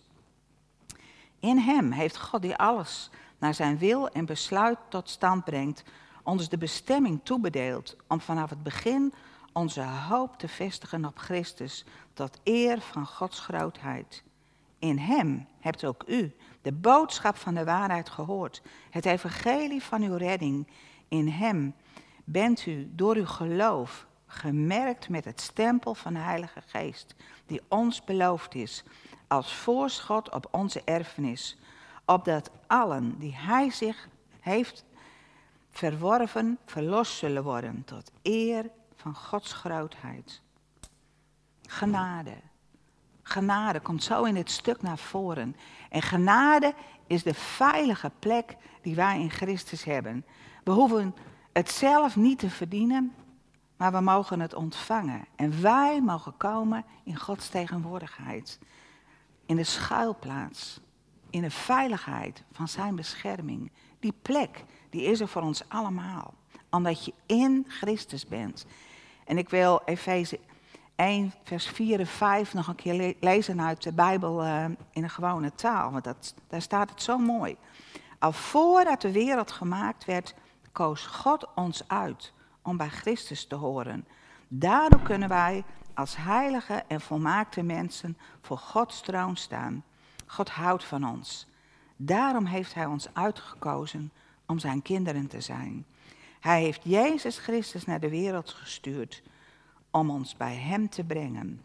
In 1.40 1.58
hem 1.58 1.92
heeft 1.92 2.18
God 2.18 2.42
die 2.42 2.56
alles 2.56 3.10
naar 3.38 3.54
zijn 3.54 3.78
wil 3.78 4.10
en 4.10 4.26
besluit 4.26 4.78
tot 4.90 5.10
stand 5.10 5.44
brengt, 5.44 5.84
ons 6.24 6.50
de 6.50 6.58
bestemming 6.58 7.20
toebedeeld 7.24 7.96
om 8.08 8.20
vanaf 8.20 8.50
het 8.50 8.64
begin 8.64 9.14
onze 9.54 9.82
hoop 9.82 10.38
te 10.38 10.48
vestigen 10.48 11.06
op 11.06 11.18
Christus, 11.18 11.86
tot 12.14 12.40
eer 12.44 12.82
van 12.82 13.06
Gods 13.06 13.40
grootheid. 13.40 14.24
In 14.82 14.98
hem 14.98 15.48
hebt 15.60 15.86
ook 15.86 16.04
u 16.08 16.36
de 16.62 16.72
boodschap 16.72 17.36
van 17.36 17.54
de 17.54 17.64
waarheid 17.64 18.10
gehoord, 18.10 18.62
het 18.90 19.06
evangelie 19.06 19.84
van 19.84 20.02
uw 20.02 20.16
redding. 20.16 20.68
In 21.08 21.28
hem 21.28 21.76
bent 22.24 22.66
u 22.66 22.90
door 22.96 23.16
uw 23.16 23.26
geloof 23.26 24.08
gemerkt 24.26 25.10
met 25.10 25.26
het 25.26 25.42
stempel 25.42 25.94
van 25.94 26.14
de 26.14 26.20
Heilige 26.20 26.62
Geest, 26.66 27.16
die 27.46 27.62
ons 27.68 28.04
beloofd 28.04 28.56
is 28.56 28.84
als 29.28 29.54
voorschot 29.54 30.30
op 30.30 30.48
onze 30.52 30.82
erfenis, 30.84 31.58
opdat 32.06 32.52
allen 32.68 33.20
die 33.20 33.36
hij 33.36 33.70
zich 33.70 34.08
heeft 34.40 34.86
verworven, 35.70 36.58
verlost 36.66 37.18
zullen 37.18 37.44
worden 37.44 37.84
tot 37.86 38.12
eer 38.22 38.70
van 38.96 39.16
Gods 39.16 39.54
grootheid. 39.54 40.42
Genade. 41.62 42.34
Genade 43.32 43.80
komt 43.80 44.04
zo 44.04 44.24
in 44.24 44.34
dit 44.34 44.52
stuk 44.52 44.82
naar 44.82 44.98
voren. 44.98 45.56
En 45.90 46.02
genade 46.02 46.74
is 47.08 47.24
de 47.24 47.34
veilige 47.34 48.12
plek 48.20 48.56
die 48.82 48.96
wij 48.96 49.20
in 49.20 49.30
Christus 49.30 49.84
hebben. 49.84 50.26
We 50.64 50.72
hoeven 50.72 51.16
het 51.54 51.72
zelf 51.72 52.16
niet 52.16 52.40
te 52.40 52.50
verdienen, 52.50 53.14
maar 53.78 53.92
we 53.92 54.00
mogen 54.00 54.40
het 54.40 54.54
ontvangen. 54.54 55.26
En 55.36 55.62
wij 55.62 56.02
mogen 56.02 56.38
komen 56.38 56.86
in 57.04 57.18
Gods 57.18 57.50
tegenwoordigheid. 57.50 58.60
In 59.46 59.56
de 59.56 59.64
schuilplaats, 59.64 60.80
in 61.30 61.42
de 61.42 61.52
veiligheid 61.52 62.44
van 62.52 62.68
zijn 62.68 62.96
bescherming. 62.96 63.72
Die 64.00 64.14
plek, 64.22 64.64
die 64.90 65.04
is 65.04 65.20
er 65.20 65.28
voor 65.28 65.42
ons 65.42 65.70
allemaal. 65.70 66.34
Omdat 66.70 67.06
je 67.06 67.14
in 67.26 67.66
Christus 67.68 68.26
bent. 68.26 68.66
En 69.26 69.38
ik 69.38 69.50
wil 69.50 69.82
Efeze 69.86 70.40
1, 71.02 71.34
vers 71.44 71.68
4 71.68 72.00
en 72.00 72.08
5 72.08 72.54
nog 72.54 72.68
een 72.68 72.76
keer 72.76 73.16
lezen 73.20 73.62
uit 73.62 73.84
de 73.84 73.94
Bijbel 73.94 74.46
uh, 74.46 74.66
in 74.92 75.04
een 75.04 75.10
gewone 75.10 75.52
taal. 75.56 75.92
Want 75.92 76.04
dat, 76.04 76.34
daar 76.48 76.62
staat 76.62 76.90
het 76.90 77.02
zo 77.02 77.18
mooi. 77.18 77.58
Al 78.20 78.32
voordat 78.32 79.02
de 79.02 79.12
wereld 79.12 79.52
gemaakt 79.52 80.06
werd, 80.06 80.34
koos 80.72 81.06
God 81.06 81.48
ons 81.56 81.88
uit 81.88 82.34
om 82.62 82.78
bij 82.78 82.90
Christus 82.90 83.46
te 83.48 83.56
horen. 83.56 84.08
Daardoor 84.48 85.02
kunnen 85.02 85.30
wij 85.30 85.64
als 85.94 86.16
heilige 86.16 86.84
en 86.88 87.02
volmaakte 87.02 87.64
mensen 87.64 88.18
voor 88.42 88.58
Gods 88.58 89.02
troon 89.02 89.36
staan. 89.36 89.84
God 90.26 90.50
houdt 90.50 90.84
van 90.84 91.10
ons. 91.10 91.48
Daarom 91.96 92.46
heeft 92.46 92.74
Hij 92.74 92.86
ons 92.86 93.08
uitgekozen 93.14 94.12
om 94.46 94.60
Zijn 94.60 94.82
kinderen 94.82 95.28
te 95.28 95.42
zijn. 95.42 95.86
Hij 96.40 96.62
heeft 96.62 96.82
Jezus 96.84 97.38
Christus 97.38 97.86
naar 97.86 98.00
de 98.00 98.10
wereld 98.10 98.50
gestuurd 98.50 99.22
om 99.92 100.10
ons 100.10 100.38
bij 100.38 100.56
Hem 100.56 100.90
te 100.90 101.04
brengen. 101.04 101.62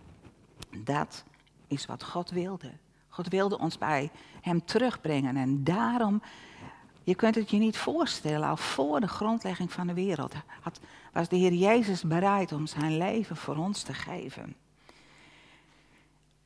Dat 0.76 1.24
is 1.66 1.86
wat 1.86 2.04
God 2.04 2.30
wilde. 2.30 2.72
God 3.08 3.28
wilde 3.28 3.58
ons 3.58 3.78
bij 3.78 4.10
Hem 4.40 4.64
terugbrengen 4.64 5.36
en 5.36 5.64
daarom 5.64 6.22
je 7.06 7.14
kunt 7.14 7.34
het 7.34 7.50
je 7.50 7.56
niet 7.56 7.78
voorstellen, 7.78 8.48
al 8.48 8.56
voor 8.56 9.00
de 9.00 9.08
grondlegging 9.08 9.72
van 9.72 9.86
de 9.86 9.94
wereld 9.94 10.34
had, 10.60 10.80
was 11.12 11.28
de 11.28 11.36
Heer 11.36 11.52
Jezus 11.52 12.02
bereid 12.02 12.52
om 12.52 12.66
zijn 12.66 12.96
leven 12.96 13.36
voor 13.36 13.56
ons 13.56 13.82
te 13.82 13.94
geven. 13.94 14.56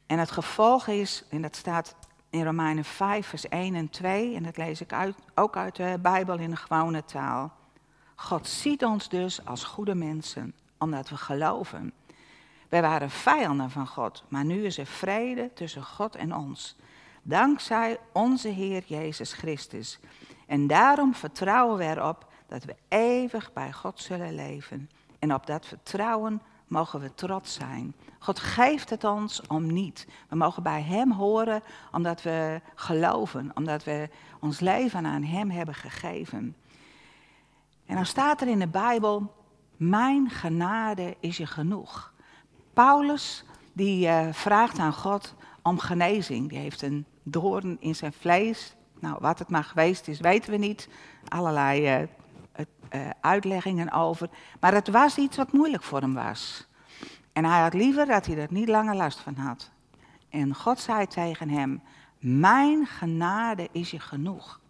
En 0.07 0.19
het 0.19 0.31
gevolg 0.31 0.87
is, 0.87 1.25
en 1.29 1.43
dat 1.43 1.57
staat 1.57 1.97
in 2.31 2.45
Romeinen 2.45 2.85
5, 2.85 3.27
vers 3.27 3.49
1 3.49 3.75
en 3.75 3.91
2, 3.91 4.35
en 4.35 4.43
dat 4.43 4.57
lees 4.57 4.81
ik 4.81 4.93
uit, 4.93 5.17
ook 5.35 5.57
uit 5.57 5.77
de 5.77 5.99
Bijbel 6.03 6.39
in 6.39 6.51
de 6.51 6.57
gewone 6.57 7.05
taal. 7.05 7.53
God 8.15 8.49
ziet 8.49 8.85
ons 8.85 9.09
dus 9.09 9.45
als 9.45 9.65
goede 9.65 9.95
mensen, 9.95 10.55
omdat 10.81 11.09
we 11.09 11.17
geloven. 11.17 11.93
Wij 12.69 12.83
waren 12.83 13.11
vijanden 13.11 13.71
van 13.71 13.87
God, 13.87 14.25
maar 14.29 14.45
nu 14.45 14.65
is 14.65 14.79
er 14.79 14.87
vrede 14.87 15.51
tussen 15.55 15.85
God 15.85 16.17
en 16.17 16.35
ons. 16.35 16.77
Dankzij 17.23 17.99
onze 18.13 18.49
Heer 18.49 18.83
Jezus 18.87 19.33
Christus. 19.33 19.99
En 20.47 20.67
daarom 20.67 21.15
vertrouwen 21.15 21.79
we 21.79 21.85
erop 21.85 22.27
dat 22.47 22.65
we 22.65 22.77
eeuwig 22.89 23.53
bij 23.53 23.73
God 23.73 24.01
zullen 24.01 24.35
leven. 24.35 24.91
En 25.19 25.35
op 25.35 25.47
dat 25.47 25.67
vertrouwen 25.67 26.43
mogen 26.67 27.01
we 27.01 27.15
trots 27.15 27.55
zijn. 27.55 27.95
God 28.19 28.39
geeft 28.39 28.91
het 28.91 29.05
ons 29.05 29.47
om 29.47 29.73
niet. 29.73 30.07
We 30.29 30.37
mogen 30.37 30.63
bij 30.63 30.83
Hem 30.83 31.13
horen 31.13 31.63
omdat 31.93 32.23
we 32.23 32.61
geloven, 32.75 33.51
omdat 33.55 33.85
we 33.85 34.09
ons 34.41 34.61
leven 34.61 35.07
aan 35.07 35.23
Hem 35.23 35.51
hebben 35.51 35.75
gegeven. 35.75 36.57
En 37.87 37.95
dan 37.95 38.07
staat 38.07 38.41
er 38.41 38.49
in 38.49 38.59
de 38.59 38.69
Bijbel, 38.69 39.35
mijn 39.81 40.31
genade 40.31 41.17
is 41.21 41.37
je 41.37 41.47
genoeg. 41.47 42.13
Paulus 42.73 43.45
die 43.73 44.07
uh, 44.07 44.29
vraagt 44.33 44.79
aan 44.79 44.93
God 44.93 45.35
om 45.63 45.79
genezing. 45.79 46.49
Die 46.49 46.59
heeft 46.59 46.83
een 46.83 47.07
doorn 47.23 47.77
in 47.81 47.95
zijn 47.95 48.13
vlees. 48.13 48.77
Nou, 48.99 49.17
wat 49.21 49.39
het 49.39 49.49
maar 49.49 49.65
geweest 49.65 50.09
is, 50.09 50.21
weten 50.21 50.51
we 50.51 50.57
niet. 50.57 50.89
Allerlei 51.29 52.07
uh, 52.57 53.11
uitleggingen 53.21 53.93
over. 53.93 54.29
Maar 54.61 54.75
het 54.75 54.89
was 54.89 55.17
iets 55.17 55.37
wat 55.37 55.53
moeilijk 55.53 55.83
voor 55.83 56.01
hem 56.01 56.15
was. 56.15 56.67
En 57.33 57.45
hij 57.45 57.61
had 57.61 57.75
liever 57.75 58.07
dat 58.07 58.27
hij 58.27 58.39
er 58.39 58.49
niet 58.51 58.69
langer 58.69 58.97
last 58.97 59.21
van 59.21 59.35
had. 59.35 59.71
En 60.29 60.55
God 60.55 60.81
zei 60.81 61.07
tegen 61.07 61.49
hem: 61.49 61.83
Mijn 62.19 62.87
genade 62.87 63.69
is 63.73 63.91
je 63.91 64.01
genoeg. 64.01 64.61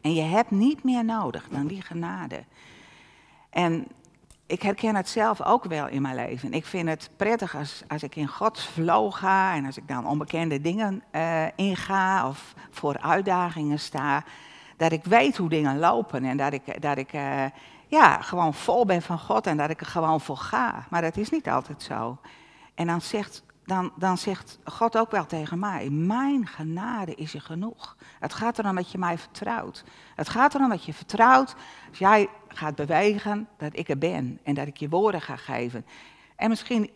En 0.00 0.14
je 0.14 0.22
hebt 0.22 0.50
niet 0.50 0.84
meer 0.84 1.04
nodig 1.04 1.48
dan 1.50 1.66
die 1.66 1.82
genade. 1.82 2.44
En 3.50 3.86
ik 4.46 4.62
herken 4.62 4.96
het 4.96 5.08
zelf 5.08 5.42
ook 5.42 5.64
wel 5.64 5.88
in 5.88 6.02
mijn 6.02 6.14
leven. 6.14 6.52
Ik 6.52 6.66
vind 6.66 6.88
het 6.88 7.10
prettig 7.16 7.56
als, 7.56 7.82
als 7.88 8.02
ik 8.02 8.16
in 8.16 8.28
Gods 8.28 8.64
flow 8.64 9.12
ga 9.12 9.54
en 9.54 9.66
als 9.66 9.76
ik 9.76 9.88
dan 9.88 10.06
onbekende 10.06 10.60
dingen 10.60 11.02
uh, 11.12 11.44
inga 11.56 12.28
of 12.28 12.54
voor 12.70 12.98
uitdagingen 13.00 13.78
sta, 13.78 14.24
dat 14.76 14.92
ik 14.92 15.04
weet 15.04 15.36
hoe 15.36 15.48
dingen 15.48 15.78
lopen 15.78 16.24
en 16.24 16.36
dat 16.36 16.52
ik, 16.52 16.82
dat 16.82 16.98
ik 16.98 17.12
uh, 17.12 17.44
ja, 17.86 18.20
gewoon 18.20 18.54
vol 18.54 18.84
ben 18.84 19.02
van 19.02 19.18
God 19.18 19.46
en 19.46 19.56
dat 19.56 19.70
ik 19.70 19.80
er 19.80 19.86
gewoon 19.86 20.20
voor 20.20 20.36
ga. 20.36 20.86
Maar 20.90 21.02
dat 21.02 21.16
is 21.16 21.30
niet 21.30 21.48
altijd 21.48 21.82
zo. 21.82 22.18
En 22.74 22.86
dan 22.86 23.00
zegt, 23.00 23.42
dan, 23.64 23.92
dan 23.96 24.18
zegt 24.18 24.58
God 24.64 24.96
ook 24.96 25.10
wel 25.10 25.26
tegen 25.26 25.58
mij, 25.58 25.90
mijn 25.90 26.46
genade 26.46 27.14
is 27.14 27.32
je 27.32 27.40
genoeg. 27.40 27.96
Het 28.20 28.34
gaat 28.34 28.58
erom 28.58 28.74
dat 28.74 28.90
je 28.90 28.98
mij 28.98 29.18
vertrouwt. 29.18 29.84
Het 30.14 30.28
gaat 30.28 30.54
erom 30.54 30.68
dat 30.68 30.84
je 30.84 30.94
vertrouwt 30.94 31.54
als 31.88 31.98
jij 31.98 32.28
gaat 32.58 32.74
bewegen, 32.74 33.48
dat 33.56 33.76
ik 33.76 33.88
er 33.88 33.98
ben 33.98 34.38
en 34.42 34.54
dat 34.54 34.66
ik 34.66 34.76
je 34.76 34.88
woorden 34.88 35.20
ga 35.20 35.36
geven. 35.36 35.86
En 36.36 36.48
misschien, 36.48 36.90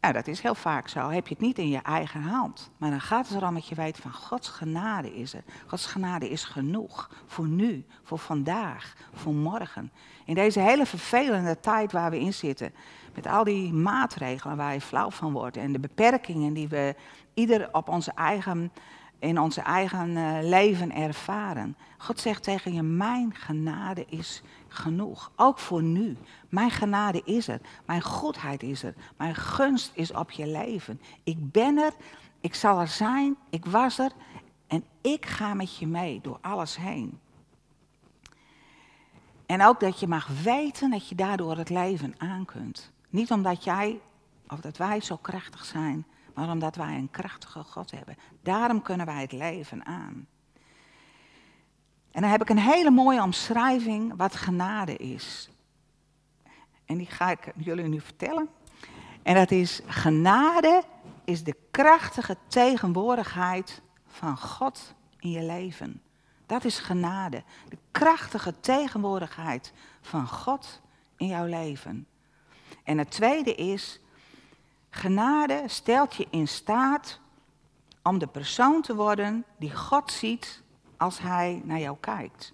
ja, 0.00 0.12
dat 0.12 0.26
is 0.26 0.40
heel 0.40 0.54
vaak 0.54 0.88
zo, 0.88 1.08
heb 1.10 1.26
je 1.26 1.34
het 1.34 1.42
niet 1.42 1.58
in 1.58 1.68
je 1.68 1.82
eigen 1.82 2.22
hand. 2.22 2.70
Maar 2.76 2.90
dan 2.90 3.00
gaat 3.00 3.28
het 3.28 3.36
erom 3.36 3.54
dat 3.54 3.68
je 3.68 3.74
weet 3.74 3.96
van 3.96 4.12
Gods 4.12 4.48
genade 4.48 5.14
is 5.14 5.34
er. 5.34 5.42
Gods 5.66 5.86
genade 5.86 6.30
is 6.30 6.44
genoeg 6.44 7.10
voor 7.26 7.46
nu, 7.46 7.84
voor 8.02 8.18
vandaag, 8.18 8.94
voor 9.12 9.34
morgen. 9.34 9.92
In 10.24 10.34
deze 10.34 10.60
hele 10.60 10.86
vervelende 10.86 11.60
tijd 11.60 11.92
waar 11.92 12.10
we 12.10 12.20
in 12.20 12.34
zitten, 12.34 12.74
met 13.14 13.26
al 13.26 13.44
die 13.44 13.72
maatregelen 13.72 14.56
waar 14.56 14.72
je 14.72 14.80
flauw 14.80 15.10
van 15.10 15.32
wordt 15.32 15.56
en 15.56 15.72
de 15.72 15.80
beperkingen 15.80 16.52
die 16.52 16.68
we 16.68 16.94
ieder 17.34 17.68
op 17.72 17.88
onze 17.88 18.12
eigen 18.14 18.72
in 19.22 19.38
onze 19.38 19.60
eigen 19.60 20.10
uh, 20.10 20.38
leven 20.40 20.92
ervaren. 20.94 21.76
God 21.98 22.20
zegt 22.20 22.42
tegen 22.42 22.72
je, 22.72 22.82
mijn 22.82 23.34
genade 23.34 24.04
is 24.08 24.42
genoeg. 24.68 25.32
Ook 25.36 25.58
voor 25.58 25.82
nu. 25.82 26.16
Mijn 26.48 26.70
genade 26.70 27.22
is 27.24 27.48
er. 27.48 27.60
Mijn 27.86 28.02
goedheid 28.02 28.62
is 28.62 28.82
er. 28.82 28.94
Mijn 29.16 29.34
gunst 29.34 29.90
is 29.94 30.12
op 30.12 30.30
je 30.30 30.46
leven. 30.46 31.00
Ik 31.24 31.52
ben 31.52 31.78
er. 31.78 31.92
Ik 32.40 32.54
zal 32.54 32.80
er 32.80 32.88
zijn. 32.88 33.36
Ik 33.50 33.64
was 33.64 33.98
er. 33.98 34.10
En 34.66 34.84
ik 35.00 35.26
ga 35.26 35.54
met 35.54 35.76
je 35.76 35.86
mee 35.86 36.20
door 36.22 36.38
alles 36.40 36.76
heen. 36.76 37.20
En 39.46 39.64
ook 39.64 39.80
dat 39.80 40.00
je 40.00 40.06
mag 40.06 40.28
weten 40.42 40.90
dat 40.90 41.08
je 41.08 41.14
daardoor 41.14 41.56
het 41.56 41.70
leven 41.70 42.14
aan 42.18 42.44
kunt. 42.44 42.92
Niet 43.10 43.30
omdat 43.30 43.64
jij 43.64 44.00
of 44.48 44.60
dat 44.60 44.76
wij 44.76 45.00
zo 45.00 45.16
krachtig 45.16 45.64
zijn, 45.64 46.06
maar 46.34 46.50
omdat 46.50 46.76
wij 46.76 46.94
een 46.94 47.10
krachtige 47.10 47.62
God 47.62 47.90
hebben. 47.90 48.16
Daarom 48.42 48.82
kunnen 48.82 49.06
wij 49.06 49.20
het 49.20 49.32
leven 49.32 49.84
aan. 49.84 50.26
En 52.10 52.20
dan 52.20 52.30
heb 52.30 52.40
ik 52.40 52.48
een 52.48 52.58
hele 52.58 52.90
mooie 52.90 53.22
omschrijving 53.22 54.16
wat 54.16 54.34
genade 54.34 54.96
is. 54.96 55.50
En 56.84 56.96
die 56.96 57.06
ga 57.06 57.30
ik 57.30 57.52
jullie 57.56 57.88
nu 57.88 58.00
vertellen. 58.00 58.48
En 59.22 59.34
dat 59.34 59.50
is, 59.50 59.80
genade 59.86 60.82
is 61.24 61.44
de 61.44 61.56
krachtige 61.70 62.36
tegenwoordigheid 62.46 63.82
van 64.06 64.38
God 64.38 64.94
in 65.18 65.30
je 65.30 65.42
leven. 65.42 66.02
Dat 66.46 66.64
is 66.64 66.78
genade. 66.78 67.42
De 67.68 67.78
krachtige 67.90 68.54
tegenwoordigheid 68.60 69.72
van 70.00 70.28
God 70.28 70.80
in 71.16 71.26
jouw 71.26 71.46
leven. 71.46 72.06
En 72.84 72.98
het 72.98 73.10
tweede 73.10 73.54
is, 73.54 74.00
genade 74.94 75.62
stelt 75.66 76.14
je 76.14 76.26
in 76.30 76.48
staat 76.48 77.20
om 78.02 78.18
de 78.18 78.26
persoon 78.26 78.82
te 78.82 78.94
worden 78.94 79.44
die 79.58 79.76
God 79.76 80.12
ziet 80.12 80.62
als 80.96 81.18
Hij 81.18 81.60
naar 81.64 81.78
jou 81.78 81.96
kijkt. 82.00 82.52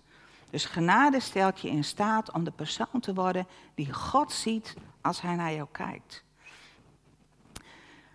Dus 0.51 0.65
genade 0.65 1.21
stelt 1.21 1.61
je 1.61 1.69
in 1.69 1.85
staat 1.85 2.33
om 2.33 2.45
de 2.45 2.51
persoon 2.51 3.01
te 3.01 3.15
worden 3.15 3.47
die 3.75 3.93
God 3.93 4.33
ziet 4.33 4.75
als 5.01 5.21
Hij 5.21 5.35
naar 5.35 5.53
jou 5.53 5.69
kijkt. 5.73 6.25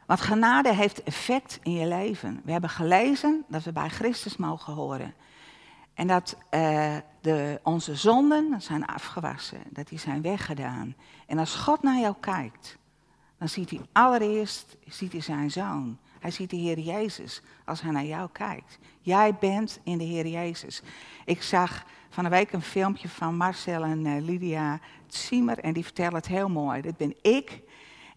Want 0.05 0.21
genade 0.21 0.73
heeft 0.73 1.03
effect 1.03 1.59
in 1.63 1.71
je 1.71 1.87
leven. 1.87 2.41
We 2.43 2.51
hebben 2.51 2.69
gelezen 2.69 3.43
dat 3.47 3.63
we 3.63 3.71
bij 3.71 3.89
Christus 3.89 4.37
mogen 4.37 4.73
horen. 4.73 5.13
En 5.93 6.07
dat 6.07 6.37
uh, 6.51 6.95
de, 7.21 7.59
onze 7.63 7.95
zonden 7.95 8.61
zijn 8.61 8.85
afgewassen, 8.85 9.61
dat 9.69 9.87
die 9.87 9.99
zijn 9.99 10.21
weggedaan. 10.21 10.95
En 11.27 11.39
als 11.39 11.55
God 11.55 11.81
naar 11.81 11.99
jou 11.99 12.15
kijkt, 12.19 12.77
dan 13.43 13.51
ziet 13.51 13.69
hij 13.69 13.81
allereerst 13.91 14.77
ziet 14.87 15.11
hij 15.11 15.21
zijn 15.21 15.51
zoon. 15.51 15.97
Hij 16.19 16.31
ziet 16.31 16.49
de 16.49 16.55
Heer 16.55 16.79
Jezus 16.79 17.41
als 17.65 17.81
hij 17.81 17.91
naar 17.91 18.05
jou 18.05 18.29
kijkt. 18.31 18.79
Jij 19.01 19.35
bent 19.35 19.79
in 19.83 19.97
de 19.97 20.03
Heer 20.03 20.27
Jezus. 20.27 20.81
Ik 21.25 21.41
zag 21.41 21.85
van 22.09 22.25
een 22.25 22.31
week 22.31 22.51
een 22.51 22.61
filmpje 22.61 23.09
van 23.09 23.35
Marcel 23.35 23.83
en 23.83 24.05
uh, 24.05 24.21
Lydia 24.21 24.79
Ziemer 25.07 25.59
en 25.59 25.73
die 25.73 25.83
vertellen 25.83 26.15
het 26.15 26.27
heel 26.27 26.49
mooi. 26.49 26.81
Dit 26.81 26.97
ben 26.97 27.15
ik 27.21 27.61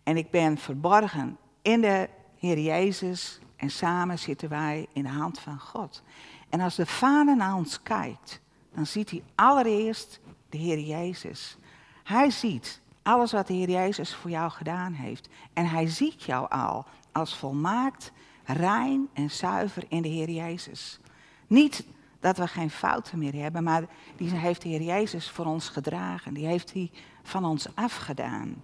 en 0.03 0.17
ik 0.17 0.31
ben 0.31 0.59
verborgen 0.59 1.39
in 1.63 1.81
de 1.81 2.09
Heer 2.39 2.59
Jezus 2.59 3.39
en 3.57 3.71
samen 3.71 4.19
zitten 4.19 4.49
wij 4.49 4.87
in 4.93 5.03
de 5.03 5.09
hand 5.09 5.39
van 5.39 5.59
God. 5.59 6.03
En 6.49 6.61
als 6.61 6.75
de 6.75 6.87
Vader 6.87 7.37
naar 7.37 7.55
ons 7.55 7.83
kijkt, 7.83 8.41
dan 8.75 8.87
ziet 8.87 9.11
hij 9.11 9.23
allereerst 9.35 10.21
de 10.49 10.59
Heer 10.59 10.81
Jezus. 10.81 11.57
Hij 12.03 12.31
ziet 12.31 12.81
alles 13.07 13.33
wat 13.33 13.47
de 13.47 13.53
Heer 13.53 13.71
Jezus 13.71 14.15
voor 14.15 14.31
jou 14.31 14.51
gedaan 14.51 14.93
heeft. 14.93 15.29
En 15.53 15.67
hij 15.67 15.87
ziet 15.87 16.23
jou 16.23 16.51
al 16.51 16.85
als 17.13 17.37
volmaakt, 17.37 18.13
rein 18.45 19.09
en 19.13 19.31
zuiver 19.31 19.85
in 19.89 20.03
de 20.03 20.09
Heer 20.09 20.31
Jezus. 20.31 21.01
Niet 21.47 21.85
dat 22.21 22.37
we 22.37 22.47
geen 22.47 22.71
fouten 22.71 23.19
meer 23.19 23.35
hebben, 23.35 23.63
maar 23.63 23.85
die 24.17 24.31
heeft 24.31 24.63
de 24.63 24.69
Heer 24.69 24.83
Jezus 24.83 25.31
voor 25.31 25.45
ons 25.45 25.69
gedragen. 25.69 26.35
Die 26.35 26.47
heeft 26.47 26.73
hij 26.73 26.91
van 27.23 27.45
ons 27.45 27.67
afgedaan. 27.75 28.63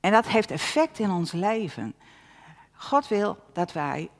En 0.00 0.12
dat 0.12 0.26
heeft 0.26 0.50
effect 0.50 0.98
in 0.98 1.10
ons 1.10 1.32
leven. 1.32 1.94
God 2.72 3.08
wil 3.08 3.38
dat 3.52 3.72
wij 3.72 4.10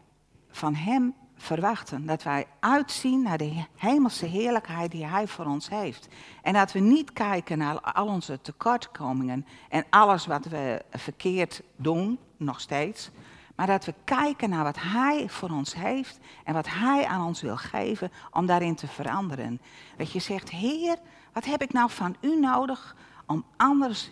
van 0.50 0.74
Hem 0.74 1.14
verwachten. 1.38 2.06
Dat 2.06 2.22
wij 2.22 2.46
uitzien 2.60 3.22
naar 3.22 3.38
de 3.38 3.64
hemelse 3.76 4.26
heerlijkheid 4.26 4.90
die 4.90 5.06
Hij 5.06 5.26
voor 5.26 5.44
ons 5.44 5.68
heeft. 5.68 6.08
En 6.42 6.52
dat 6.52 6.72
we 6.72 6.78
niet 6.78 7.12
kijken 7.12 7.58
naar 7.58 7.80
al 7.80 8.06
onze 8.06 8.40
tekortkomingen 8.40 9.46
en 9.68 9.84
alles 9.90 10.26
wat 10.26 10.44
we 10.44 10.82
verkeerd 10.90 11.62
doen, 11.76 12.18
nog 12.36 12.60
steeds. 12.60 13.10
Maar 13.54 13.66
dat 13.66 13.84
we 13.84 13.94
kijken 14.04 14.50
naar 14.50 14.64
wat 14.64 14.78
Hij 14.80 15.28
voor 15.28 15.50
ons 15.50 15.74
heeft 15.74 16.18
en 16.44 16.54
wat 16.54 16.68
Hij 16.68 17.06
aan 17.06 17.26
ons 17.26 17.40
wil 17.40 17.56
geven 17.56 18.12
om 18.30 18.46
daarin 18.46 18.74
te 18.74 18.86
veranderen. 18.86 19.60
Dat 19.96 20.12
je 20.12 20.18
zegt, 20.18 20.50
Heer, 20.50 20.96
wat 21.32 21.44
heb 21.44 21.62
ik 21.62 21.72
nou 21.72 21.90
van 21.90 22.16
U 22.20 22.40
nodig 22.40 22.96
om 23.26 23.44
anders 23.56 24.10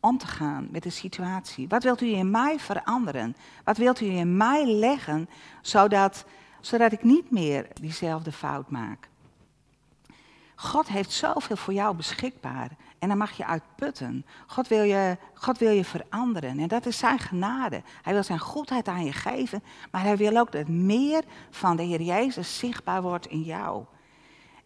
om 0.00 0.18
te 0.18 0.26
gaan 0.26 0.68
met 0.70 0.82
de 0.82 0.90
situatie? 0.90 1.68
Wat 1.68 1.82
wilt 1.82 2.00
u 2.00 2.06
in 2.06 2.30
mij 2.30 2.58
veranderen? 2.58 3.36
Wat 3.64 3.76
wilt 3.76 4.00
u 4.00 4.06
in 4.06 4.36
mij 4.36 4.66
leggen, 4.66 5.28
zodat, 5.62 6.24
zodat 6.66 6.92
ik 6.92 7.02
niet 7.02 7.30
meer 7.30 7.66
diezelfde 7.80 8.32
fout 8.32 8.70
maak? 8.70 9.08
God 10.54 10.88
heeft 10.88 11.12
zoveel 11.12 11.56
voor 11.56 11.72
jou 11.72 11.96
beschikbaar. 11.96 12.70
En 12.98 13.08
dan 13.08 13.18
mag 13.18 13.36
je 13.36 13.46
uitputten. 13.46 14.26
God 14.46 14.68
wil 14.68 14.82
je, 14.82 15.16
God 15.34 15.58
wil 15.58 15.70
je 15.70 15.84
veranderen. 15.84 16.58
En 16.58 16.68
dat 16.68 16.86
is 16.86 16.98
zijn 16.98 17.18
genade. 17.18 17.82
Hij 18.02 18.12
wil 18.12 18.22
zijn 18.22 18.38
goedheid 18.38 18.88
aan 18.88 19.04
je 19.04 19.12
geven. 19.12 19.62
Maar 19.90 20.02
hij 20.02 20.16
wil 20.16 20.36
ook 20.36 20.52
dat 20.52 20.68
meer 20.68 21.22
van 21.50 21.76
de 21.76 21.82
Heer 21.82 22.02
Jezus 22.02 22.58
zichtbaar 22.58 23.02
wordt 23.02 23.26
in 23.26 23.42
jou. 23.42 23.84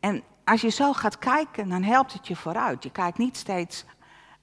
En 0.01 0.23
als 0.45 0.61
je 0.61 0.69
zo 0.69 0.93
gaat 0.93 1.19
kijken, 1.19 1.69
dan 1.69 1.83
helpt 1.83 2.13
het 2.13 2.27
je 2.27 2.37
vooruit. 2.37 2.83
Je 2.83 2.91
kijkt 2.91 3.19
niet 3.19 3.37
steeds 3.37 3.85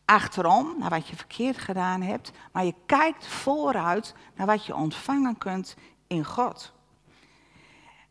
achterom 0.05 0.75
naar 0.79 0.89
wat 0.89 1.07
je 1.07 1.15
verkeerd 1.15 1.57
gedaan 1.57 2.01
hebt, 2.01 2.31
maar 2.51 2.65
je 2.65 2.75
kijkt 2.85 3.27
vooruit 3.27 4.15
naar 4.35 4.47
wat 4.47 4.65
je 4.65 4.75
ontvangen 4.75 5.37
kunt 5.37 5.75
in 6.07 6.25
God. 6.25 6.74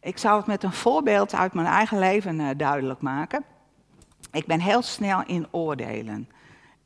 Ik 0.05 0.19
zal 0.19 0.37
het 0.37 0.47
met 0.47 0.63
een 0.63 0.73
voorbeeld 0.73 1.35
uit 1.35 1.53
mijn 1.53 1.67
eigen 1.67 1.99
leven 1.99 2.41
uh, 2.41 2.49
duidelijk 2.57 3.01
maken. 3.01 3.45
Ik 4.33 4.47
ben 4.47 4.61
heel 4.61 4.83
snel 4.83 5.23
in 5.27 5.47
oordelen. 5.51 6.29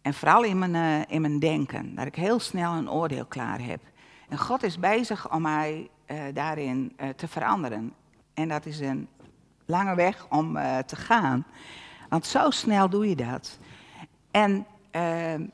En 0.03 0.15
vooral 0.15 0.43
in 0.43 0.59
mijn, 0.59 0.75
uh, 0.75 1.15
in 1.15 1.21
mijn 1.21 1.39
denken, 1.39 1.95
dat 1.95 2.07
ik 2.07 2.15
heel 2.15 2.41
snel 2.41 2.73
een 2.73 2.91
oordeel 2.91 3.25
klaar 3.25 3.61
heb. 3.61 3.81
En 4.29 4.39
God 4.39 4.63
is 4.63 4.79
bezig 4.79 5.33
om 5.33 5.43
mij 5.43 5.89
uh, 6.07 6.19
daarin 6.35 6.97
te 7.17 7.29
veranderen. 7.29 7.93
En 8.35 8.49
dat 8.49 8.67
is 8.67 8.81
een 8.81 9.09
lange 9.67 9.95
weg 9.95 10.27
om 10.29 10.59
te 10.87 10.97
gaan. 10.97 11.47
Want 12.09 12.27
zo 12.27 12.51
snel 12.51 12.89
doe 12.89 13.09
je 13.09 13.17
dat. 13.17 13.59
En 14.31 14.67
uh, 14.93 15.47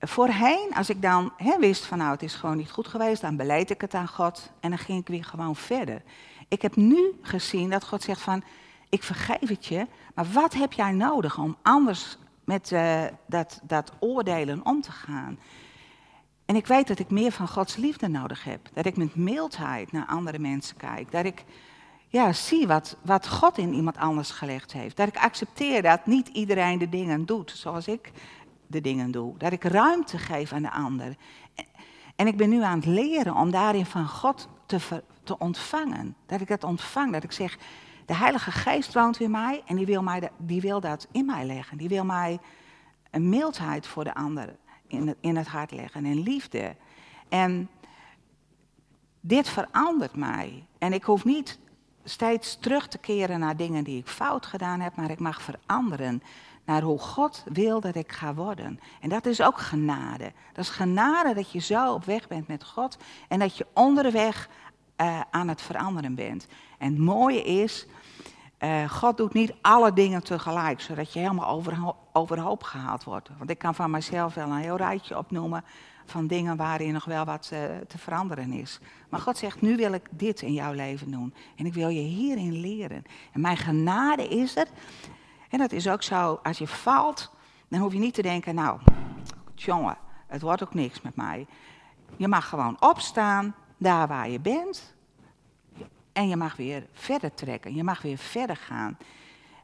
voorheen, 0.00 0.70
als 0.74 0.90
ik 0.90 1.02
dan 1.02 1.32
wist 1.58 1.86
van 1.86 1.98
nou 1.98 2.10
het 2.10 2.22
is 2.22 2.34
gewoon 2.34 2.56
niet 2.56 2.70
goed 2.70 2.86
geweest, 2.86 3.22
dan 3.22 3.36
beleid 3.36 3.70
ik 3.70 3.80
het 3.80 3.94
aan 3.94 4.08
God 4.08 4.52
en 4.60 4.70
dan 4.70 4.78
ging 4.78 5.00
ik 5.00 5.08
weer 5.08 5.24
gewoon 5.24 5.56
verder. 5.56 6.02
Ik 6.52 6.62
heb 6.62 6.76
nu 6.76 7.18
gezien 7.22 7.70
dat 7.70 7.84
God 7.84 8.02
zegt 8.02 8.20
van 8.20 8.42
ik 8.88 9.02
vergeef 9.02 9.48
het 9.48 9.66
je, 9.66 9.86
maar 10.14 10.26
wat 10.32 10.54
heb 10.54 10.72
jij 10.72 10.92
nodig 10.92 11.38
om 11.38 11.56
anders 11.62 12.18
met 12.44 12.70
uh, 12.70 13.02
dat, 13.26 13.60
dat 13.62 13.92
oordelen 14.00 14.66
om 14.66 14.80
te 14.80 14.92
gaan? 14.92 15.38
En 16.44 16.56
ik 16.56 16.66
weet 16.66 16.86
dat 16.86 16.98
ik 16.98 17.10
meer 17.10 17.32
van 17.32 17.48
Gods 17.48 17.76
liefde 17.76 18.08
nodig 18.08 18.44
heb. 18.44 18.68
Dat 18.72 18.86
ik 18.86 18.96
met 18.96 19.14
mildheid 19.14 19.92
naar 19.92 20.06
andere 20.06 20.38
mensen 20.38 20.76
kijk. 20.76 21.12
Dat 21.12 21.24
ik 21.24 21.44
ja, 22.08 22.32
zie 22.32 22.66
wat, 22.66 22.96
wat 23.02 23.28
God 23.28 23.58
in 23.58 23.74
iemand 23.74 23.96
anders 23.96 24.30
gelegd 24.30 24.72
heeft. 24.72 24.96
Dat 24.96 25.08
ik 25.08 25.16
accepteer 25.16 25.82
dat 25.82 26.06
niet 26.06 26.28
iedereen 26.28 26.78
de 26.78 26.88
dingen 26.88 27.26
doet 27.26 27.50
zoals 27.50 27.86
ik 27.86 28.12
de 28.66 28.80
dingen 28.80 29.10
doe. 29.10 29.38
Dat 29.38 29.52
ik 29.52 29.64
ruimte 29.64 30.18
geef 30.18 30.52
aan 30.52 30.62
de 30.62 30.72
ander. 30.72 31.16
En 32.16 32.26
ik 32.26 32.36
ben 32.36 32.48
nu 32.48 32.62
aan 32.62 32.78
het 32.78 32.86
leren 32.86 33.34
om 33.34 33.50
daarin 33.50 33.86
van 33.86 34.08
God 34.08 34.48
te, 34.66 34.78
ontvangen. 35.38 36.16
Dat 36.26 36.40
ik 36.40 36.48
dat 36.48 36.64
ontvang. 36.64 37.12
Dat 37.12 37.24
ik 37.24 37.32
zeg, 37.32 37.58
de 38.06 38.14
Heilige 38.14 38.50
Geest 38.50 38.94
woont 38.94 39.20
in 39.20 39.30
mij 39.30 39.62
en 39.66 39.76
die 39.76 39.86
wil, 39.86 40.02
mij, 40.02 40.30
die 40.38 40.60
wil 40.60 40.80
dat 40.80 41.08
in 41.12 41.26
mij 41.26 41.44
leggen. 41.44 41.78
Die 41.78 41.88
wil 41.88 42.04
mij 42.04 42.38
een 43.10 43.28
mildheid 43.28 43.86
voor 43.86 44.04
de 44.04 44.14
ander 44.14 44.56
in 44.86 45.08
het, 45.08 45.16
in 45.20 45.36
het 45.36 45.46
hart 45.46 45.70
leggen 45.70 46.04
en 46.04 46.22
liefde. 46.22 46.76
En 47.28 47.70
dit 49.20 49.48
verandert 49.48 50.16
mij. 50.16 50.66
En 50.78 50.92
ik 50.92 51.04
hoef 51.04 51.24
niet 51.24 51.58
steeds 52.04 52.58
terug 52.58 52.88
te 52.88 52.98
keren 52.98 53.40
naar 53.40 53.56
dingen 53.56 53.84
die 53.84 53.98
ik 53.98 54.06
fout 54.08 54.46
gedaan 54.46 54.80
heb, 54.80 54.96
maar 54.96 55.10
ik 55.10 55.20
mag 55.20 55.42
veranderen 55.42 56.22
naar 56.64 56.82
hoe 56.82 56.98
God 56.98 57.44
wil 57.52 57.80
dat 57.80 57.94
ik 57.94 58.12
ga 58.12 58.34
worden. 58.34 58.80
En 59.00 59.08
dat 59.08 59.26
is 59.26 59.42
ook 59.42 59.58
genade. 59.58 60.32
Dat 60.52 60.64
is 60.64 60.70
genade 60.70 61.34
dat 61.34 61.52
je 61.52 61.58
zo 61.58 61.92
op 61.92 62.04
weg 62.04 62.28
bent 62.28 62.48
met 62.48 62.64
God 62.64 62.96
en 63.28 63.38
dat 63.38 63.56
je 63.56 63.66
onderweg 63.74 64.48
uh, 65.00 65.20
aan 65.30 65.48
het 65.48 65.62
veranderen 65.62 66.14
bent. 66.14 66.46
En 66.78 66.90
het 66.90 66.98
mooie 66.98 67.42
is, 67.42 67.86
uh, 68.58 68.90
God 68.90 69.16
doet 69.16 69.32
niet 69.32 69.54
alle 69.60 69.92
dingen 69.92 70.24
tegelijk, 70.24 70.80
zodat 70.80 71.12
je 71.12 71.18
helemaal 71.18 71.48
overho 71.48 71.96
overhoop 72.14 72.62
gehaald 72.62 73.04
wordt. 73.04 73.30
Want 73.38 73.50
ik 73.50 73.58
kan 73.58 73.74
van 73.74 73.90
mezelf 73.90 74.34
wel 74.34 74.50
een 74.50 74.56
heel 74.56 74.76
rijtje 74.76 75.18
opnoemen 75.18 75.64
van 76.04 76.26
dingen 76.26 76.56
waarin 76.56 76.92
nog 76.92 77.04
wel 77.04 77.24
wat 77.24 77.50
uh, 77.52 77.60
te 77.88 77.98
veranderen 77.98 78.52
is. 78.52 78.80
Maar 79.08 79.20
God 79.20 79.38
zegt, 79.38 79.60
nu 79.60 79.76
wil 79.76 79.92
ik 79.92 80.08
dit 80.10 80.42
in 80.42 80.52
jouw 80.52 80.72
leven 80.72 81.10
doen. 81.10 81.34
En 81.56 81.66
ik 81.66 81.74
wil 81.74 81.88
je 81.88 82.00
hierin 82.00 82.60
leren. 82.60 83.02
En 83.32 83.40
mijn 83.40 83.56
genade 83.56 84.28
is 84.28 84.56
er 84.56 84.66
en 85.52 85.58
dat 85.58 85.72
is 85.72 85.88
ook 85.88 86.02
zo, 86.02 86.40
als 86.42 86.58
je 86.58 86.66
valt, 86.66 87.30
dan 87.68 87.80
hoef 87.80 87.92
je 87.92 87.98
niet 87.98 88.14
te 88.14 88.22
denken, 88.22 88.54
nou, 88.54 88.78
jongen, 89.54 89.96
het 90.26 90.42
wordt 90.42 90.62
ook 90.62 90.74
niks 90.74 91.00
met 91.00 91.16
mij. 91.16 91.46
Je 92.16 92.28
mag 92.28 92.48
gewoon 92.48 92.76
opstaan, 92.80 93.54
daar 93.82 94.08
waar 94.08 94.30
je 94.30 94.40
bent. 94.40 94.94
En 96.12 96.28
je 96.28 96.36
mag 96.36 96.56
weer 96.56 96.86
verder 96.92 97.34
trekken, 97.34 97.74
je 97.74 97.84
mag 97.84 98.02
weer 98.02 98.18
verder 98.18 98.56
gaan. 98.56 98.98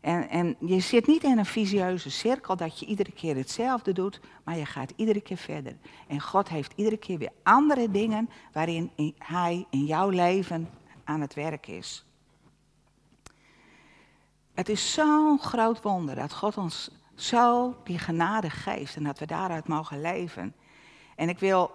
En, 0.01 0.29
en 0.29 0.57
je 0.61 0.81
zit 0.81 1.07
niet 1.07 1.25
in 1.25 1.39
een 1.39 1.47
visieuze 1.47 2.11
cirkel 2.11 2.57
dat 2.57 2.79
je 2.79 2.87
iedere 2.87 3.13
keer 3.13 3.37
hetzelfde 3.37 3.93
doet, 3.93 4.21
maar 4.45 4.57
je 4.57 4.67
gaat 4.67 4.93
iedere 4.97 5.21
keer 5.21 5.37
verder. 5.37 5.77
En 6.07 6.21
God 6.21 6.49
heeft 6.49 6.73
iedere 6.77 6.97
keer 6.97 7.19
weer 7.19 7.33
andere 7.43 7.91
dingen 7.91 8.31
waarin 8.53 8.91
Hij 9.19 9.67
in 9.71 9.85
jouw 9.85 10.09
leven 10.09 10.69
aan 11.05 11.21
het 11.21 11.35
werk 11.35 11.67
is. 11.67 12.05
Het 14.55 14.69
is 14.69 14.93
zo'n 14.93 15.39
groot 15.39 15.83
wonder 15.83 16.15
dat 16.15 16.33
God 16.33 16.57
ons 16.57 16.91
zo 17.15 17.77
die 17.85 17.99
genade 17.99 18.51
geeft 18.51 18.97
en 18.97 19.05
dat 19.05 19.19
we 19.19 19.27
daaruit 19.27 19.69
mogen 19.69 20.01
leven. 20.01 20.55
En 21.17 21.29
ik 21.29 21.39
wil 21.39 21.71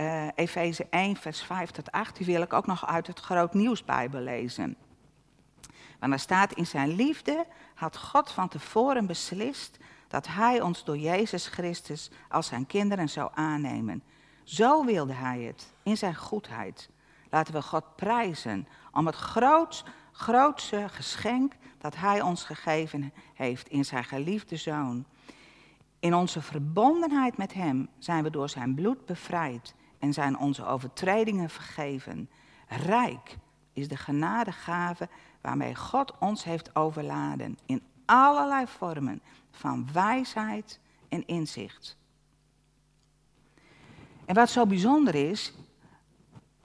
uh, 0.00 0.26
Efeze 0.34 0.86
1, 0.90 1.16
vers 1.16 1.42
5 1.42 1.70
tot 1.70 1.92
8, 1.92 2.16
die 2.16 2.26
wil 2.26 2.42
ik 2.42 2.52
ook 2.52 2.66
nog 2.66 2.86
uit 2.86 3.06
het 3.06 3.20
Groot 3.20 3.54
Nieuwsbijbel 3.54 4.20
lezen. 4.20 4.76
Want 5.98 6.12
er 6.12 6.18
staat 6.18 6.52
in 6.52 6.66
zijn 6.66 6.94
liefde 6.94 7.46
had 7.74 7.96
God 7.96 8.30
van 8.30 8.48
tevoren 8.48 9.06
beslist 9.06 9.78
dat 10.08 10.26
hij 10.26 10.60
ons 10.60 10.84
door 10.84 10.98
Jezus 10.98 11.46
Christus 11.46 12.10
als 12.28 12.46
zijn 12.46 12.66
kinderen 12.66 13.08
zou 13.08 13.30
aannemen. 13.34 14.02
Zo 14.44 14.84
wilde 14.84 15.12
hij 15.12 15.40
het, 15.40 15.72
in 15.82 15.96
zijn 15.96 16.16
goedheid. 16.16 16.90
Laten 17.30 17.54
we 17.54 17.62
God 17.62 17.96
prijzen 17.96 18.68
om 18.92 19.06
het 19.06 19.16
groot, 19.16 19.84
grootste 20.12 20.88
geschenk 20.88 21.52
dat 21.78 21.96
Hij 21.96 22.20
ons 22.20 22.44
gegeven 22.44 23.12
heeft 23.34 23.68
in 23.68 23.84
Zijn 23.84 24.04
geliefde 24.04 24.56
Zoon. 24.56 25.04
In 26.00 26.14
onze 26.14 26.42
verbondenheid 26.42 27.36
met 27.36 27.54
Hem 27.54 27.88
zijn 27.98 28.22
we 28.22 28.30
door 28.30 28.48
Zijn 28.48 28.74
bloed 28.74 29.06
bevrijd 29.06 29.74
en 29.98 30.12
zijn 30.12 30.38
onze 30.38 30.66
overtredingen 30.66 31.50
vergeven. 31.50 32.30
Rijk 32.68 33.36
is 33.72 33.88
de 33.88 33.96
genadegave 33.96 35.08
waarmee 35.40 35.74
God 35.74 36.18
ons 36.18 36.44
heeft 36.44 36.76
overladen 36.76 37.58
in 37.66 37.82
allerlei 38.04 38.66
vormen 38.66 39.22
van 39.50 39.88
wijsheid 39.92 40.80
en 41.08 41.26
inzicht. 41.26 41.96
En 44.24 44.34
wat 44.34 44.50
zo 44.50 44.66
bijzonder 44.66 45.14
is, 45.14 45.52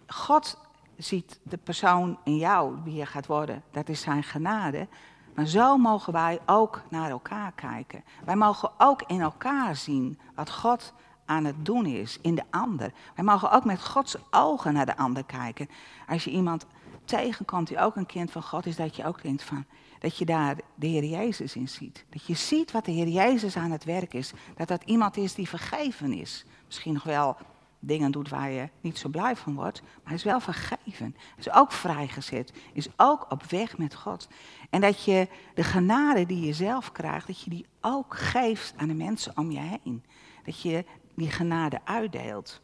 God 0.08 0.58
ziet 0.98 1.40
de 1.44 1.58
persoon 1.58 2.20
in 2.24 2.38
jou, 2.38 2.78
wie 2.84 2.94
je 2.94 3.06
gaat 3.06 3.26
worden, 3.26 3.64
dat 3.72 3.90
is 3.90 4.02
zijn 4.02 4.24
genade. 4.24 4.88
Maar 5.36 5.46
zo 5.46 5.78
mogen 5.78 6.14
wij 6.14 6.40
ook 6.46 6.82
naar 6.90 7.10
elkaar 7.10 7.52
kijken. 7.52 8.04
Wij 8.26 8.36
mogen 8.36 8.72
ook 8.78 9.02
in 9.02 9.22
elkaar 9.22 9.76
zien 9.76 10.20
wat 10.36 10.52
God 10.52 10.94
aan 11.26 11.46
het 11.46 11.66
doen 11.66 11.86
is, 11.86 12.18
in 12.22 12.36
de 12.36 12.44
ander. 12.50 12.92
Wij 13.16 13.26
mogen 13.26 13.52
ook 13.52 13.66
met 13.66 13.86
Gods 13.86 14.16
ogen 14.32 14.74
naar 14.74 14.86
de 14.86 14.98
ander 14.98 15.24
kijken. 15.24 15.70
Als 16.08 16.24
je 16.24 16.32
iemand 16.32 16.66
tegenkomt 17.06 17.68
die 17.68 17.80
ook 17.80 17.96
een 17.96 18.06
kind 18.06 18.32
van 18.32 18.44
God 18.44 18.66
is, 18.66 18.76
dat 18.76 18.96
je 18.96 19.06
ook 19.06 19.22
denkt 19.22 19.44
van, 19.44 19.66
dat 20.00 20.18
je 20.18 20.26
daar 20.26 20.56
de 20.76 20.88
Heer 20.88 21.04
Jezus 21.04 21.56
in 21.56 21.70
ziet. 21.70 22.06
Dat 22.10 22.26
je 22.26 22.34
ziet 22.34 22.72
wat 22.72 22.86
de 22.86 22.92
Heer 22.92 23.08
Jezus 23.08 23.58
aan 23.58 23.72
het 23.72 23.84
werk 23.84 24.14
is. 24.14 24.34
Dat 24.56 24.68
dat 24.68 24.84
iemand 24.84 25.18
is 25.18 25.34
die 25.34 25.48
vergeven 25.48 26.14
is. 26.14 26.46
Misschien 26.66 26.94
nog 26.94 27.04
wel 27.04 27.38
dingen 27.80 28.12
doet 28.12 28.30
waar 28.30 28.50
je 28.50 28.70
niet 28.82 28.98
zo 28.98 29.10
blij 29.10 29.36
van 29.36 29.56
wordt, 29.56 29.82
maar 29.82 29.92
hij 30.04 30.16
is 30.16 30.24
wel 30.24 30.40
vergeven. 30.40 31.16
Is 31.38 31.52
ook 31.52 31.72
vrijgezet. 31.72 32.54
Is 32.74 32.88
ook 32.98 33.26
op 33.30 33.44
weg 33.44 33.78
met 33.78 33.96
God. 33.96 34.28
En 34.70 34.82
dat 34.82 35.04
je 35.04 35.28
de 35.54 35.64
genade 35.64 36.26
die 36.26 36.46
je 36.46 36.54
zelf 36.54 36.92
krijgt, 36.92 37.28
dat 37.28 37.42
je 37.42 37.50
die 37.50 37.66
ook 37.82 38.16
geeft 38.18 38.74
aan 38.78 38.88
de 38.88 38.94
mensen 38.94 39.38
om 39.38 39.52
je 39.52 39.60
heen. 39.60 40.04
Dat 40.46 40.62
je 40.62 40.86
die 41.16 41.32
genade 41.32 41.80
uitdeelt. 41.84 42.62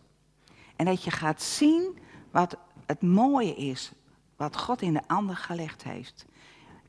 En 0.75 0.85
dat 0.85 1.03
je 1.03 1.11
gaat 1.11 1.41
zien 1.41 1.97
wat 2.31 2.57
het 2.85 3.01
mooie 3.01 3.55
is, 3.55 3.91
wat 4.35 4.57
God 4.57 4.81
in 4.81 4.93
de 4.93 5.07
ander 5.07 5.35
gelegd 5.35 5.83
heeft. 5.83 6.25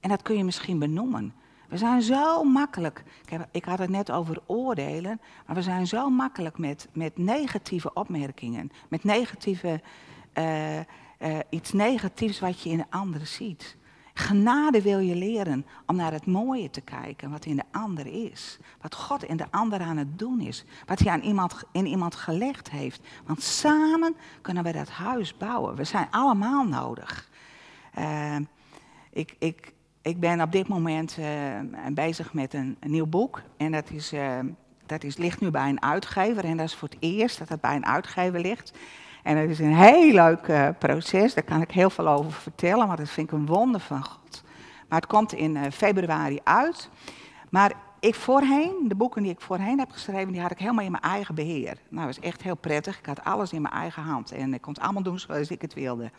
En 0.01 0.09
dat 0.09 0.23
kun 0.23 0.37
je 0.37 0.45
misschien 0.45 0.79
benoemen. 0.79 1.35
We 1.69 1.77
zijn 1.77 2.03
zo 2.03 2.45
makkelijk, 2.45 3.03
ik, 3.51 3.65
had 3.65 3.79
het 3.79 3.91
net 3.91 4.11
over 4.11 4.43
oordelen, 4.47 5.21
maar 5.47 5.57
we 5.57 5.63
zijn 5.63 5.87
zo 5.87 6.11
makkelijk 6.11 6.59
met, 6.59 6.89
met 6.93 7.19
negatieve 7.19 7.93
opmerkingen, 7.93 8.71
met 8.89 9.05
negatieve, 9.05 9.81
uh, 10.35 10.79
uh, 10.79 10.85
iets 11.51 11.73
negatiefs 11.73 12.41
wat 12.41 12.63
je 12.63 12.71
in 12.71 12.77
de 12.77 12.87
ander 12.91 13.27
ziet. 13.27 13.77
Genade 14.15 14.83
wil 14.83 14.99
je 14.99 15.15
leren 15.15 15.67
om 15.87 15.97
naar 15.97 16.13
het 16.13 16.27
mooie 16.27 16.71
te 16.71 16.81
kijken, 16.81 17.31
wat 17.31 17.45
in 17.45 17.57
de 17.57 17.65
ander 17.71 18.07
is. 18.07 18.59
Wat 18.81 18.95
God 18.95 19.25
in 19.25 19.37
de 19.37 19.47
ander 19.51 19.81
aan 19.81 19.97
het 19.97 20.19
doen 20.19 20.41
is. 20.41 20.65
Wat 20.87 20.99
hij 20.99 21.13
aan 21.13 21.21
iemand, 21.21 21.63
in 21.73 21.87
iemand 21.87 22.15
gelegd 22.15 22.71
heeft. 22.71 23.01
Want 23.27 23.43
samen 23.43 24.17
kunnen 24.41 24.63
we 24.63 24.73
dat 24.73 24.89
huis 24.89 25.37
bouwen. 25.37 25.75
We 25.75 25.85
zijn 25.85 26.07
allemaal 26.11 26.65
nodig. 26.65 27.29
Uh, 27.99 28.37
ik, 29.11 29.37
ik, 29.39 29.73
ik 30.03 30.21
ben 30.21 30.41
op 30.41 30.53
dit 30.53 30.69
moment 30.69 31.17
uh, 31.19 31.27
bezig 31.93 32.33
met 32.33 32.55
een, 32.55 32.77
nieuw 32.81 33.07
boek. 33.07 33.43
En 33.57 33.73
dat, 33.73 33.91
is, 33.91 34.13
uh, 34.13 34.39
dat 34.87 35.05
is, 35.05 35.17
ligt 35.17 35.41
nu 35.41 35.51
bij 35.51 35.69
een 35.69 35.83
uitgever. 35.83 36.45
En 36.45 36.57
dat 36.57 36.67
is 36.67 36.75
voor 36.75 36.89
het 36.89 36.99
eerst 37.01 37.39
dat 37.39 37.49
het 37.49 37.61
bij 37.61 37.77
een 37.77 37.87
uitgever 37.87 38.41
ligt. 38.41 38.73
En 39.23 39.37
het 39.37 39.51
is 39.51 39.59
een 39.59 39.75
heel 39.75 40.13
leuk 40.13 40.47
uh, 40.49 40.69
proces. 40.79 41.35
Daar 41.35 41.45
kan 41.45 41.61
ik 41.61 41.71
heel 41.71 41.91
veel 41.91 42.09
over 42.09 42.33
vertellen. 42.33 42.87
Want 42.87 42.99
dat 42.99 43.09
vind 43.09 43.27
ik 43.27 43.33
een 43.33 43.47
wonder 43.47 43.81
van 43.81 44.05
God. 44.05 44.43
Maar 44.89 45.01
het 45.01 45.09
komt 45.09 45.33
in 45.33 45.73
februari 45.73 46.39
uit. 46.45 46.91
Maar 47.51 47.73
ik 48.01 48.15
voorheen, 48.15 48.75
de 48.89 48.95
boeken 48.95 49.23
die 49.23 49.33
ik 49.33 49.41
voorheen 49.41 49.79
heb 49.79 49.91
geschreven, 49.91 50.33
die 50.33 50.41
had 50.41 50.51
ik 50.51 50.59
helemaal 50.59 50.85
in 50.85 50.91
mijn 50.91 51.03
eigen 51.03 51.35
beheer. 51.35 51.77
Nou, 51.89 52.07
dat 52.07 52.17
was 52.17 52.25
echt 52.25 52.43
heel 52.43 52.57
prettig. 52.57 52.99
Ik 52.99 53.07
had 53.07 53.25
alles 53.25 53.53
in 53.53 53.63
mijn 53.63 53.75
eigen 53.75 54.03
hand. 54.03 54.33
En 54.33 54.55
ik 54.55 54.61
kon 54.61 54.73
het 54.73 54.83
allemaal 54.83 55.03
doen 55.03 55.19
zoals 55.19 55.51
ik 55.51 55.63
het 55.63 55.75
wilde. 55.75 56.11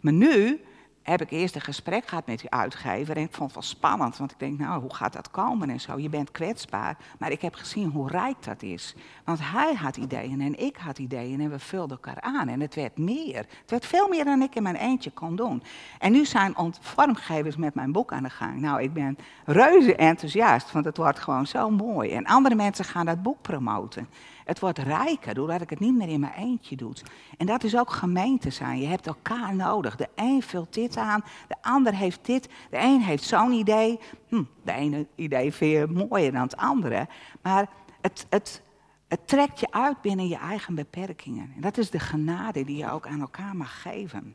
Maar 0.00 0.12
nu 0.12 0.60
heb 1.04 1.20
ik 1.20 1.30
eerst 1.30 1.54
een 1.54 1.60
gesprek 1.60 2.08
gehad 2.08 2.26
met 2.26 2.40
die 2.40 2.50
uitgever. 2.50 3.16
En 3.16 3.22
ik 3.22 3.32
vond 3.32 3.54
het 3.54 3.60
wel 3.60 3.70
spannend, 3.70 4.16
want 4.16 4.30
ik 4.30 4.38
denk, 4.38 4.58
nou, 4.58 4.80
hoe 4.80 4.94
gaat 4.94 5.12
dat 5.12 5.30
komen 5.30 5.70
en 5.70 5.80
zo. 5.80 5.98
Je 5.98 6.08
bent 6.08 6.30
kwetsbaar. 6.30 6.96
Maar 7.18 7.30
ik 7.30 7.40
heb 7.40 7.54
gezien 7.54 7.90
hoe 7.90 8.08
rijk 8.08 8.42
dat 8.44 8.62
is. 8.62 8.94
Want 9.24 9.38
hij 9.42 9.74
had 9.74 9.96
ideeën 9.96 10.40
en 10.40 10.58
ik 10.58 10.76
had 10.76 10.98
ideeën 10.98 11.40
en 11.40 11.50
we 11.50 11.58
vulden 11.58 11.96
elkaar 11.96 12.20
aan. 12.20 12.48
En 12.48 12.60
het 12.60 12.74
werd 12.74 12.98
meer. 12.98 13.36
Het 13.36 13.70
werd 13.70 13.86
veel 13.86 14.08
meer 14.08 14.24
dan 14.24 14.42
ik 14.42 14.54
in 14.54 14.62
mijn 14.62 14.76
eentje 14.76 15.10
kon 15.10 15.36
doen. 15.36 15.62
En 15.98 16.12
nu 16.12 16.24
zijn 16.24 16.54
vormgevers 16.80 17.56
met 17.56 17.74
mijn 17.74 17.92
boek 17.92 18.12
aan 18.12 18.22
de 18.22 18.30
gang. 18.30 18.60
Nou, 18.60 18.82
ik 18.82 18.92
ben 18.92 19.18
reuze 19.44 19.96
enthousiast, 19.96 20.72
want 20.72 20.84
het 20.84 20.96
wordt 20.96 21.18
gewoon 21.18 21.46
zo 21.46 21.70
mooi. 21.70 22.10
En 22.10 22.24
andere 22.24 22.54
mensen 22.54 22.84
gaan 22.84 23.06
dat 23.06 23.22
boek 23.22 23.42
promoten. 23.42 24.08
Het 24.44 24.60
wordt 24.60 24.78
rijker 24.78 25.34
doordat 25.34 25.60
ik 25.60 25.70
het 25.70 25.80
niet 25.80 25.96
meer 25.96 26.08
in 26.08 26.20
mijn 26.20 26.32
eentje 26.32 26.76
doe. 26.76 26.92
En 27.36 27.46
dat 27.46 27.64
is 27.64 27.76
ook 27.76 27.90
gemeente 27.90 28.50
zijn. 28.50 28.80
Je 28.80 28.86
hebt 28.86 29.06
elkaar 29.06 29.54
nodig. 29.54 29.96
De 29.96 30.08
een 30.14 30.42
vult 30.42 30.74
dit 30.74 30.96
aan, 30.96 31.24
de 31.48 31.56
ander 31.60 31.94
heeft 31.94 32.26
dit. 32.26 32.48
De 32.70 32.78
een 32.78 33.00
heeft 33.00 33.24
zo'n 33.24 33.52
idee. 33.52 33.98
Hm, 34.28 34.42
de 34.62 34.72
ene 34.72 35.06
idee 35.14 35.52
vind 35.52 35.72
je 35.72 36.06
mooier 36.08 36.32
dan 36.32 36.42
het 36.42 36.56
andere. 36.56 37.08
Maar 37.42 37.68
het, 38.00 38.26
het, 38.28 38.62
het 39.08 39.28
trekt 39.28 39.60
je 39.60 39.70
uit 39.70 40.00
binnen 40.00 40.28
je 40.28 40.36
eigen 40.36 40.74
beperkingen. 40.74 41.52
En 41.54 41.60
dat 41.60 41.78
is 41.78 41.90
de 41.90 42.00
genade 42.00 42.64
die 42.64 42.76
je 42.76 42.90
ook 42.90 43.06
aan 43.06 43.20
elkaar 43.20 43.56
mag 43.56 43.82
geven. 43.82 44.34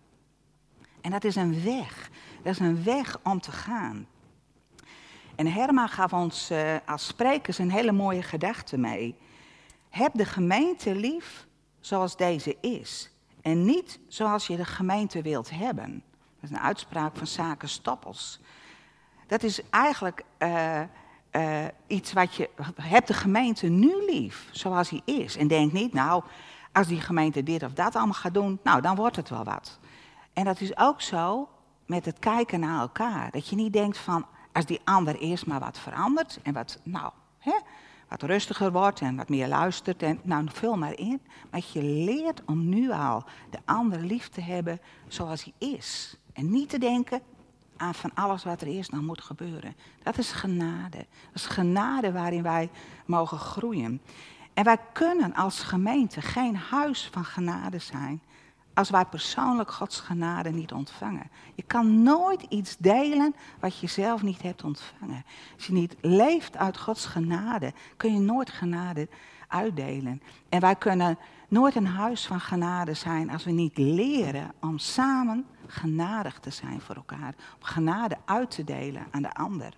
En 1.02 1.12
dat 1.12 1.24
is 1.24 1.36
een 1.36 1.64
weg. 1.64 2.10
Dat 2.44 2.54
is 2.54 2.60
een 2.60 2.84
weg 2.84 3.20
om 3.24 3.42
te 3.42 3.52
gaan. 3.52 4.08
En 5.36 5.48
Herma 5.48 5.88
gaf 5.88 6.14
ons 6.14 6.52
uh, 6.52 6.76
als 6.86 7.08
sprekers 7.08 7.58
een 7.58 7.72
hele 7.72 7.92
mooie 7.92 8.22
gedachte 8.22 8.78
mee. 8.78 9.16
Heb 9.90 10.12
de 10.14 10.26
gemeente 10.26 10.96
lief 10.96 11.48
zoals 11.80 12.16
deze 12.16 12.58
is. 12.62 13.12
En 13.42 13.66
niet 13.66 14.00
zoals 14.08 14.48
je 14.48 14.56
de 14.56 14.66
gemeente 14.66 15.22
wilt 15.22 15.50
hebben. 15.50 16.04
Dat 16.16 16.50
is 16.50 16.50
een 16.50 16.64
uitspraak 16.64 17.16
van 17.16 17.28
Zaken 17.28 17.70
Stoppels. 17.70 18.40
Dat 19.28 19.44
is 19.44 19.62
eigenlijk 19.70 20.24
uh, 20.40 20.82
uh, 21.32 21.66
iets 21.88 22.14
wat 22.14 22.36
je. 22.36 22.50
Heb 22.82 23.06
de 23.06 23.14
gemeente 23.14 23.68
nu 23.68 24.06
lief 24.06 24.50
zoals 24.52 24.90
hij 24.90 25.02
is. 25.06 25.38
En 25.38 25.48
denk 25.48 25.72
niet, 25.72 25.94
nou, 25.94 26.24
als 26.72 26.88
die 26.88 27.02
gemeente 27.02 27.44
dit 27.44 27.64
of 27.64 27.74
dat 27.74 27.96
allemaal 27.96 28.14
gaat 28.14 28.34
doen, 28.34 28.60
nou, 28.64 28.82
dan 28.82 28.96
wordt 28.96 29.16
het 29.16 29.30
wel 29.30 29.44
wat. 29.44 29.80
En 30.34 30.44
dat 30.44 30.62
is 30.62 30.78
ook 30.78 31.02
zo 31.02 31.50
met 31.86 32.06
het 32.06 32.20
kijken 32.20 32.60
naar 32.60 32.80
elkaar. 32.80 33.32
Dat 33.32 33.48
je 33.50 33.56
niet 33.56 33.74
denkt 33.74 33.98
van, 33.98 34.26
als 34.52 34.66
die 34.66 34.82
ander 34.84 35.16
eerst 35.16 35.46
maar 35.46 35.60
wat 35.60 35.80
verandert 35.80 36.40
en 36.44 36.54
wat, 36.54 36.80
nou, 36.84 37.12
hè, 37.38 37.58
wat 38.10 38.22
rustiger 38.22 38.72
wordt 38.72 39.02
en 39.02 39.16
wat 39.16 39.30
meer 39.30 39.48
luistert. 39.48 40.04
En 40.04 40.20
nou, 40.24 40.46
vul 40.52 40.78
maar 40.78 40.98
in. 40.98 41.22
Maar 41.52 41.62
je 41.74 41.84
leert 41.84 42.42
om 42.46 42.70
nu 42.70 42.92
al 42.92 43.24
de 43.50 43.60
ander 43.66 44.00
lief 44.00 44.30
te 44.30 44.42
hebben 44.42 44.80
zoals 45.08 45.44
hij 45.44 45.70
is. 45.70 46.18
En 46.34 46.52
niet 46.52 46.70
te 46.70 46.80
denken 46.80 47.22
aan 47.78 47.96
van 47.96 48.12
alles 48.14 48.44
wat 48.44 48.62
er 48.62 48.68
eerst 48.68 48.92
nog 48.92 49.02
moet 49.02 49.22
gebeuren. 49.22 49.76
Dat 50.04 50.18
is 50.18 50.32
genade. 50.32 50.98
Dat 50.98 51.34
is 51.34 51.46
genade 51.46 52.12
waarin 52.12 52.44
wij 52.44 52.70
mogen 53.06 53.38
groeien. 53.38 54.02
En 54.54 54.64
wij 54.64 54.78
kunnen 54.94 55.34
als 55.34 55.64
gemeente 55.64 56.22
geen 56.22 56.56
huis 56.56 57.10
van 57.12 57.26
genade 57.26 57.80
zijn 57.80 58.22
als 58.80 58.90
wij 58.90 59.06
persoonlijk 59.06 59.72
Gods 59.72 60.00
genade 60.00 60.50
niet 60.50 60.72
ontvangen. 60.72 61.30
Je 61.56 61.64
kan 61.64 62.04
nooit 62.04 62.42
iets 62.42 62.78
delen 62.78 63.36
wat 63.60 63.80
je 63.80 63.88
zelf 63.88 64.22
niet 64.22 64.42
hebt 64.42 64.64
ontvangen. 64.64 65.26
Als 65.56 65.66
je 65.66 65.74
niet 65.74 65.96
leeft 66.02 66.58
uit 66.58 66.78
Gods 66.78 67.06
genade, 67.06 67.74
kun 67.98 68.14
je 68.14 68.20
nooit 68.20 68.50
genade 68.50 69.10
uitdelen. 69.48 70.22
En 70.50 70.60
wij 70.60 70.76
kunnen 70.76 71.18
nooit 71.48 71.76
een 71.76 71.88
huis 71.88 72.26
van 72.26 72.40
genade 72.40 72.94
zijn 72.94 73.30
als 73.30 73.44
we 73.44 73.52
niet 73.52 73.78
leren 73.78 74.52
om 74.60 74.78
samen 74.78 75.46
genadig 75.68 76.40
te 76.40 76.50
zijn 76.50 76.82
voor 76.82 76.96
elkaar. 76.96 77.36
Om 77.56 77.64
genade 77.64 78.18
uit 78.26 78.52
te 78.52 78.64
delen 78.64 79.08
aan 79.12 79.22
de 79.22 79.34
ander. 79.34 79.74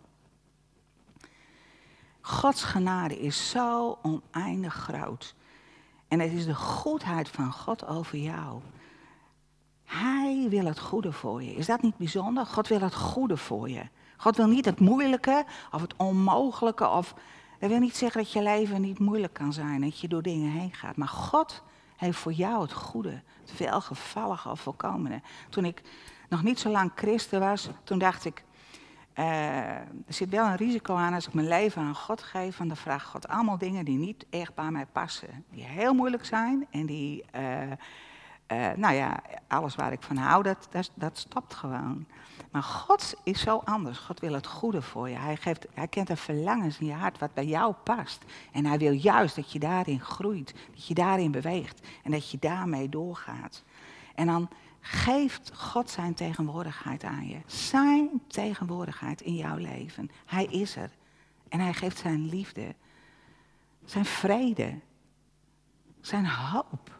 Gods 2.21 2.63
genade 2.63 3.19
is 3.19 3.49
zo 3.49 3.99
oneindig 4.01 4.73
groot. 4.73 5.35
En 6.07 6.19
het 6.19 6.31
is 6.31 6.45
de 6.45 6.55
goedheid 6.55 7.29
van 7.29 7.51
God 7.51 7.87
over 7.87 8.17
jou. 8.17 8.61
Hij 9.91 10.47
wil 10.49 10.65
het 10.65 10.79
goede 10.79 11.11
voor 11.11 11.43
je. 11.43 11.55
Is 11.55 11.65
dat 11.65 11.81
niet 11.81 11.97
bijzonder? 11.97 12.45
God 12.45 12.67
wil 12.67 12.81
het 12.81 12.95
goede 12.95 13.37
voor 13.37 13.69
je. 13.69 13.83
God 14.17 14.35
wil 14.37 14.47
niet 14.47 14.65
het 14.65 14.79
moeilijke 14.79 15.45
of 15.71 15.81
het 15.81 15.93
onmogelijke. 15.95 16.87
Of, 16.87 17.13
dat 17.59 17.69
wil 17.69 17.79
niet 17.79 17.95
zeggen 17.95 18.21
dat 18.21 18.31
je 18.31 18.41
leven 18.41 18.81
niet 18.81 18.99
moeilijk 18.99 19.33
kan 19.33 19.53
zijn. 19.53 19.81
Dat 19.81 19.99
je 19.99 20.07
door 20.07 20.21
dingen 20.21 20.51
heen 20.51 20.73
gaat. 20.73 20.95
Maar 20.95 21.07
God 21.07 21.63
heeft 21.95 22.17
voor 22.17 22.31
jou 22.33 22.61
het 22.61 22.73
goede. 22.73 23.21
Het 23.41 23.57
welgevallige 23.57 24.49
of 24.49 24.59
volkomene. 24.59 25.21
Toen 25.49 25.65
ik 25.65 25.81
nog 26.29 26.43
niet 26.43 26.59
zo 26.59 26.69
lang 26.69 26.91
christen 26.95 27.39
was, 27.39 27.69
toen 27.83 27.99
dacht 27.99 28.25
ik... 28.25 28.43
Uh, 29.15 29.25
er 29.75 29.87
zit 30.07 30.29
wel 30.29 30.45
een 30.45 30.55
risico 30.55 30.95
aan 30.95 31.13
als 31.13 31.27
ik 31.27 31.33
mijn 31.33 31.47
leven 31.47 31.81
aan 31.81 31.95
God 31.95 32.23
geef. 32.23 32.59
En 32.59 32.67
dan 32.67 32.77
vraagt 32.77 33.05
God 33.05 33.27
allemaal 33.27 33.57
dingen 33.57 33.85
die 33.85 33.97
niet 33.97 34.25
echt 34.29 34.53
bij 34.53 34.71
mij 34.71 34.85
passen. 34.85 35.45
Die 35.49 35.63
heel 35.63 35.93
moeilijk 35.93 36.25
zijn 36.25 36.67
en 36.69 36.85
die... 36.85 37.23
Uh, 37.35 37.71
uh, 38.51 38.69
nou 38.75 38.95
ja, 38.95 39.21
alles 39.47 39.75
waar 39.75 39.91
ik 39.91 40.01
van 40.01 40.17
hou, 40.17 40.43
dat, 40.43 40.67
dat, 40.71 40.91
dat 40.93 41.17
stopt 41.17 41.53
gewoon. 41.53 42.05
Maar 42.51 42.63
God 42.63 43.13
is 43.23 43.41
zo 43.41 43.61
anders. 43.65 43.97
God 43.97 44.19
wil 44.19 44.33
het 44.33 44.47
goede 44.47 44.81
voor 44.81 45.09
je. 45.09 45.15
Hij, 45.15 45.35
geeft, 45.35 45.67
hij 45.73 45.87
kent 45.87 46.09
een 46.09 46.17
verlangens 46.17 46.79
in 46.79 46.85
je 46.85 46.93
hart 46.93 47.19
wat 47.19 47.33
bij 47.33 47.45
jou 47.45 47.73
past. 47.83 48.23
En 48.51 48.65
hij 48.65 48.77
wil 48.77 48.91
juist 48.91 49.35
dat 49.35 49.51
je 49.51 49.59
daarin 49.59 49.99
groeit, 49.99 50.53
dat 50.71 50.87
je 50.87 50.93
daarin 50.93 51.31
beweegt 51.31 51.87
en 52.03 52.11
dat 52.11 52.31
je 52.31 52.39
daarmee 52.39 52.89
doorgaat. 52.89 53.63
En 54.15 54.25
dan 54.25 54.49
geeft 54.79 55.51
God 55.55 55.89
zijn 55.89 56.13
tegenwoordigheid 56.13 57.03
aan 57.03 57.27
je. 57.27 57.41
Zijn 57.45 58.21
tegenwoordigheid 58.27 59.21
in 59.21 59.35
jouw 59.35 59.57
leven. 59.57 60.11
Hij 60.25 60.45
is 60.45 60.75
er. 60.75 60.89
En 61.49 61.59
hij 61.59 61.73
geeft 61.73 61.97
zijn 61.97 62.29
liefde, 62.29 62.75
zijn 63.85 64.05
vrede, 64.05 64.79
zijn 66.01 66.27
hoop 66.27 66.99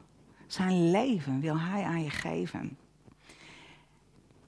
Zijn 0.52 0.92
leven 0.92 1.40
wil 1.40 1.60
hij 1.60 1.84
aan 1.84 2.04
je 2.04 2.10
geven. 2.10 2.78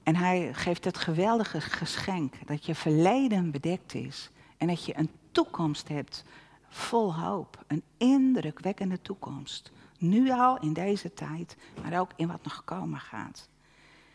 En 0.02 0.16
hij 0.16 0.54
geeft 0.54 0.84
het 0.84 0.98
geweldige 0.98 1.60
geschenk 1.60 2.46
dat 2.46 2.66
je 2.66 2.74
verleden 2.74 3.50
bedekt 3.50 3.94
is 3.94 4.30
en 4.56 4.66
dat 4.66 4.84
je 4.84 4.98
een 4.98 5.10
toekomst 5.32 5.88
hebt 5.88 6.24
vol 6.68 7.14
hoop. 7.14 7.64
Een 7.66 7.82
indrukwekkende 7.96 9.02
toekomst. 9.02 9.72
Nu 9.98 10.30
al 10.30 10.60
in 10.60 10.72
deze 10.72 11.14
tijd, 11.14 11.56
maar 11.82 12.00
ook 12.00 12.10
in 12.16 12.28
wat 12.28 12.44
nog 12.44 12.64
komen 12.64 13.00
gaat. 13.00 13.48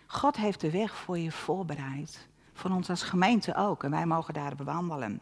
God 0.08 0.38
heeft 0.38 0.62
de 0.62 0.72
weg 0.72 0.96
voor 0.96 1.18
je 1.18 1.32
voorbereid. 1.32 2.28
Voor 2.54 2.72
ons 2.72 2.90
als 2.90 3.04
gemeente 3.04 3.56
ook. 3.56 3.84
En 3.84 3.92
wij 3.92 4.06
mogen 4.06 4.34
daar 4.34 4.56
bewandelen. 4.56 5.22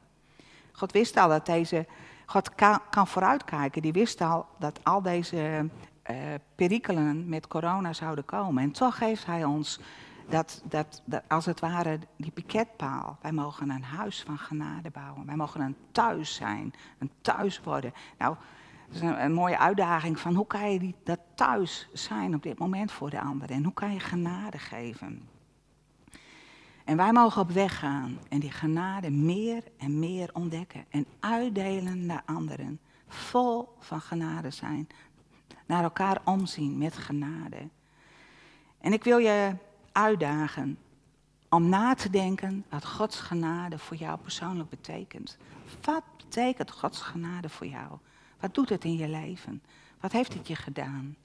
God 0.71 0.91
wist 0.91 1.17
al 1.17 1.29
dat 1.29 1.45
deze. 1.45 1.85
God 2.25 2.55
kan, 2.89 3.07
vooruitkijken. 3.07 3.81
Die 3.81 3.91
wist 3.91 4.21
al 4.21 4.45
dat 4.59 4.79
al 4.83 5.01
deze 5.01 5.69
uh, 6.11 6.17
perikelen 6.55 7.29
met 7.29 7.47
corona 7.47 7.93
zouden 7.93 8.25
komen. 8.25 8.63
En 8.63 8.71
toch 8.71 8.99
heeft 8.99 9.25
hij 9.25 9.43
ons 9.43 9.79
dat, 10.29 10.63
dat, 10.69 11.01
dat, 11.05 11.23
als 11.27 11.45
het 11.45 11.59
ware 11.59 11.99
die 12.15 12.31
piketpaal. 12.31 13.17
Wij 13.21 13.31
mogen 13.31 13.69
een 13.69 13.83
huis 13.83 14.21
van 14.21 14.37
genade 14.37 14.89
bouwen. 14.89 15.25
Wij 15.25 15.35
mogen 15.35 15.61
een 15.61 15.75
thuis 15.91 16.35
zijn, 16.35 16.73
een 16.97 17.11
thuis 17.21 17.61
worden. 17.63 17.93
Nou, 18.17 18.35
dat 18.87 18.95
is 18.95 19.01
een, 19.01 19.23
een 19.23 19.33
mooie 19.33 19.57
uitdaging 19.57 20.19
van 20.19 20.35
hoe 20.35 20.47
kan 20.47 20.71
je 20.71 20.79
die, 20.79 20.95
dat 21.03 21.19
thuis 21.35 21.89
zijn 21.93 22.35
op 22.35 22.43
dit 22.43 22.59
moment 22.59 22.91
voor 22.91 23.09
de 23.09 23.21
anderen. 23.21 23.55
En 23.55 23.63
hoe 23.63 23.73
kan 23.73 23.93
je 23.93 23.99
genade 23.99 24.57
geven. 24.57 25.29
En 26.85 26.97
wij 26.97 27.11
mogen 27.11 27.41
op 27.41 27.51
weg 27.51 27.79
gaan 27.79 28.19
en 28.29 28.39
die 28.39 28.51
genade 28.51 29.09
meer 29.11 29.63
en 29.77 29.99
meer 29.99 30.29
ontdekken 30.33 30.85
en 30.89 31.05
uitdelen 31.19 32.05
naar 32.05 32.21
anderen. 32.25 32.79
Vol 33.07 33.75
van 33.79 34.01
genade 34.01 34.51
zijn. 34.51 34.87
Naar 35.67 35.83
elkaar 35.83 36.21
omzien 36.23 36.77
met 36.77 36.97
genade. 36.97 37.69
En 38.77 38.93
ik 38.93 39.03
wil 39.03 39.17
je 39.17 39.55
uitdagen 39.91 40.77
om 41.49 41.69
na 41.69 41.93
te 41.93 42.09
denken 42.09 42.65
wat 42.69 42.85
Gods 42.85 43.19
genade 43.19 43.77
voor 43.77 43.97
jou 43.97 44.19
persoonlijk 44.19 44.69
betekent. 44.69 45.37
Wat 45.81 46.03
betekent 46.17 46.71
Gods 46.71 47.01
genade 47.01 47.49
voor 47.49 47.67
jou? 47.67 47.97
Wat 48.39 48.53
doet 48.53 48.69
het 48.69 48.83
in 48.83 48.97
je 48.97 49.07
leven? 49.07 49.61
Wat 49.99 50.11
heeft 50.11 50.33
het 50.33 50.47
je 50.47 50.55
gedaan? 50.55 51.15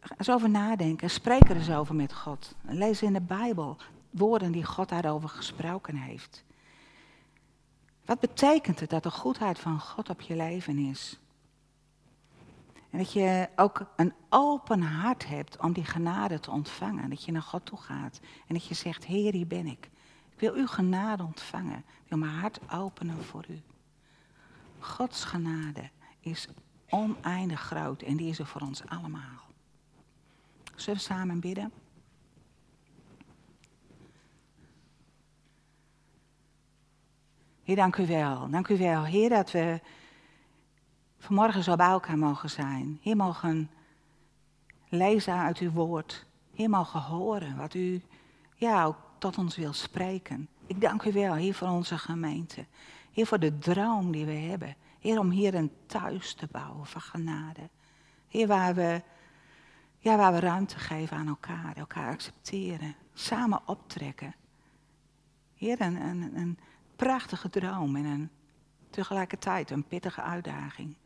Ga 0.00 0.14
eens 0.18 0.30
over 0.30 0.50
nadenken. 0.50 1.10
Spreek 1.10 1.48
er 1.48 1.56
eens 1.56 1.70
over 1.70 1.94
met 1.94 2.14
God. 2.14 2.54
Lees 2.62 3.02
in 3.02 3.12
de 3.12 3.20
Bijbel 3.20 3.76
woorden 4.10 4.52
die 4.52 4.64
God 4.64 4.88
daarover 4.88 5.28
gesproken 5.28 5.96
heeft. 5.96 6.44
Wat 8.04 8.20
betekent 8.20 8.80
het 8.80 8.90
dat 8.90 9.02
de 9.02 9.10
goedheid 9.10 9.58
van 9.58 9.80
God 9.80 10.10
op 10.10 10.20
je 10.20 10.36
leven 10.36 10.78
is? 10.78 11.18
En 12.94 13.00
dat 13.00 13.12
je 13.12 13.48
ook 13.56 13.86
een 13.96 14.12
open 14.28 14.82
hart 14.82 15.26
hebt 15.26 15.58
om 15.58 15.72
die 15.72 15.84
genade 15.84 16.40
te 16.40 16.50
ontvangen. 16.50 17.10
Dat 17.10 17.24
je 17.24 17.32
naar 17.32 17.42
God 17.42 17.64
toe 17.64 17.78
gaat 17.78 18.20
en 18.46 18.54
dat 18.54 18.66
je 18.66 18.74
zegt, 18.74 19.04
Heer, 19.04 19.32
hier 19.32 19.46
ben 19.46 19.66
ik. 19.66 19.90
Ik 20.30 20.40
wil 20.40 20.54
uw 20.54 20.66
genade 20.66 21.22
ontvangen. 21.22 21.78
Ik 21.78 22.08
wil 22.08 22.18
mijn 22.18 22.32
hart 22.32 22.58
openen 22.72 23.24
voor 23.24 23.44
u. 23.48 23.60
Gods 24.78 25.24
genade 25.24 25.90
is 26.20 26.48
oneindig 26.88 27.60
groot 27.60 28.02
en 28.02 28.16
die 28.16 28.28
is 28.28 28.38
er 28.38 28.46
voor 28.46 28.60
ons 28.60 28.86
allemaal. 28.86 29.42
Zullen 30.74 30.98
we 30.98 31.04
samen 31.06 31.40
bidden? 31.40 31.72
Heer, 37.62 37.76
dank 37.76 37.96
u 37.96 38.06
wel. 38.06 38.50
Dank 38.50 38.68
u 38.68 38.78
wel, 38.78 39.04
Heer, 39.04 39.28
dat 39.28 39.50
we 39.50 39.80
vanmorgen 41.24 41.62
zo 41.62 41.76
bij 41.76 41.86
elkaar 41.86 42.18
mogen 42.18 42.50
zijn. 42.50 42.98
Heer, 43.02 43.16
mogen 43.16 43.70
lezen 44.88 45.34
uit 45.34 45.58
uw 45.58 45.70
woord. 45.70 46.26
Heer, 46.54 46.70
mogen 46.70 47.00
horen 47.00 47.56
wat 47.56 47.74
u 47.74 48.02
ja, 48.54 48.84
ook 48.84 48.96
tot 49.18 49.38
ons 49.38 49.56
wil 49.56 49.72
spreken. 49.72 50.48
Ik 50.66 50.80
dank 50.80 51.02
u 51.02 51.12
wel, 51.12 51.34
Heer, 51.34 51.54
voor 51.54 51.68
onze 51.68 51.98
gemeente. 51.98 52.66
Heer, 53.12 53.26
voor 53.26 53.38
de 53.38 53.58
droom 53.58 54.12
die 54.12 54.24
we 54.24 54.32
hebben. 54.32 54.76
Heer, 55.00 55.18
om 55.18 55.30
hier 55.30 55.54
een 55.54 55.72
thuis 55.86 56.34
te 56.34 56.48
bouwen 56.50 56.86
van 56.86 57.00
genade. 57.00 57.68
Heer, 58.28 58.46
waar 58.46 58.74
we, 58.74 59.02
ja, 59.98 60.16
waar 60.16 60.32
we 60.32 60.40
ruimte 60.40 60.78
geven 60.78 61.16
aan 61.16 61.28
elkaar, 61.28 61.76
elkaar 61.76 62.12
accepteren, 62.12 62.94
samen 63.14 63.60
optrekken. 63.66 64.34
Heer, 65.54 65.80
een, 65.80 65.96
een, 65.96 66.36
een 66.36 66.58
prachtige 66.96 67.50
droom 67.50 67.96
en 67.96 68.04
een, 68.04 68.30
tegelijkertijd 68.90 69.70
een 69.70 69.84
pittige 69.84 70.22
uitdaging. 70.22 70.96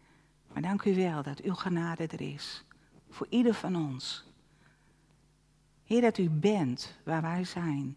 Maar 0.59 0.69
dank 0.69 0.85
u 0.85 0.95
wel 0.95 1.23
dat 1.23 1.41
uw 1.41 1.55
genade 1.55 2.07
er 2.07 2.21
is. 2.21 2.65
Voor 3.09 3.27
ieder 3.31 3.55
van 3.55 3.77
ons. 3.77 4.25
Heer, 5.85 6.01
dat 6.01 6.19
u 6.19 6.31
bent 6.31 6.99
waar 7.05 7.23
wij 7.23 7.45
zijn. 7.45 7.97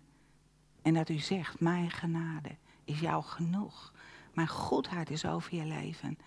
En 0.82 0.94
dat 0.94 1.10
u 1.10 1.18
zegt, 1.18 1.60
mijn 1.60 1.92
genade 1.92 2.56
is 2.84 3.00
jou 3.00 3.24
genoeg. 3.24 3.94
Mijn 4.34 4.48
goedheid 4.48 5.10
is 5.10 5.26
over 5.26 5.56
je 5.56 5.66
leven. 5.66 6.18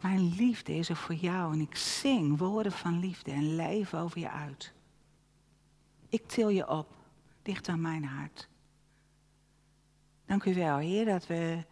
Mijn 0.00 0.34
liefde 0.34 0.74
is 0.74 0.88
er 0.88 0.96
voor 0.96 1.14
jou 1.14 1.52
en 1.52 1.60
ik 1.60 1.76
zing 1.76 2.38
woorden 2.38 2.72
van 2.72 2.98
liefde 2.98 3.30
en 3.30 3.54
leven 3.54 3.98
over 3.98 4.18
je 4.18 4.30
uit. 4.30 4.72
Ik 6.08 6.28
til 6.28 6.48
je 6.48 6.68
op, 6.68 6.96
dicht 7.42 7.68
aan 7.68 7.80
mijn 7.80 8.04
hart. 8.04 8.48
Dank 10.26 10.44
u 10.44 10.54
wel, 10.54 10.76
Heer, 10.76 11.04
dat 11.04 11.26
we 11.26 11.64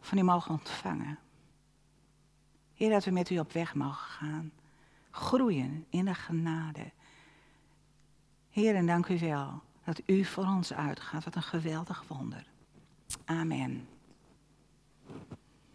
van 0.00 0.18
u 0.18 0.22
mogen 0.22 0.50
ontvangen. 0.50 1.18
Dat 2.90 3.04
we 3.04 3.10
met 3.10 3.30
u 3.30 3.38
op 3.38 3.52
weg 3.52 3.74
mogen 3.74 4.08
gaan. 4.08 4.52
Groeien 5.10 5.86
in 5.88 6.04
de 6.04 6.14
genade. 6.14 6.90
Heer, 8.50 8.74
en 8.74 8.86
dank 8.86 9.08
u 9.08 9.18
wel 9.18 9.62
dat 9.84 10.00
u 10.06 10.24
voor 10.24 10.44
ons 10.44 10.72
uitgaat. 10.72 11.24
Wat 11.24 11.34
een 11.34 11.42
geweldig 11.42 12.04
wonder. 12.08 12.46
Amen. 13.24 13.88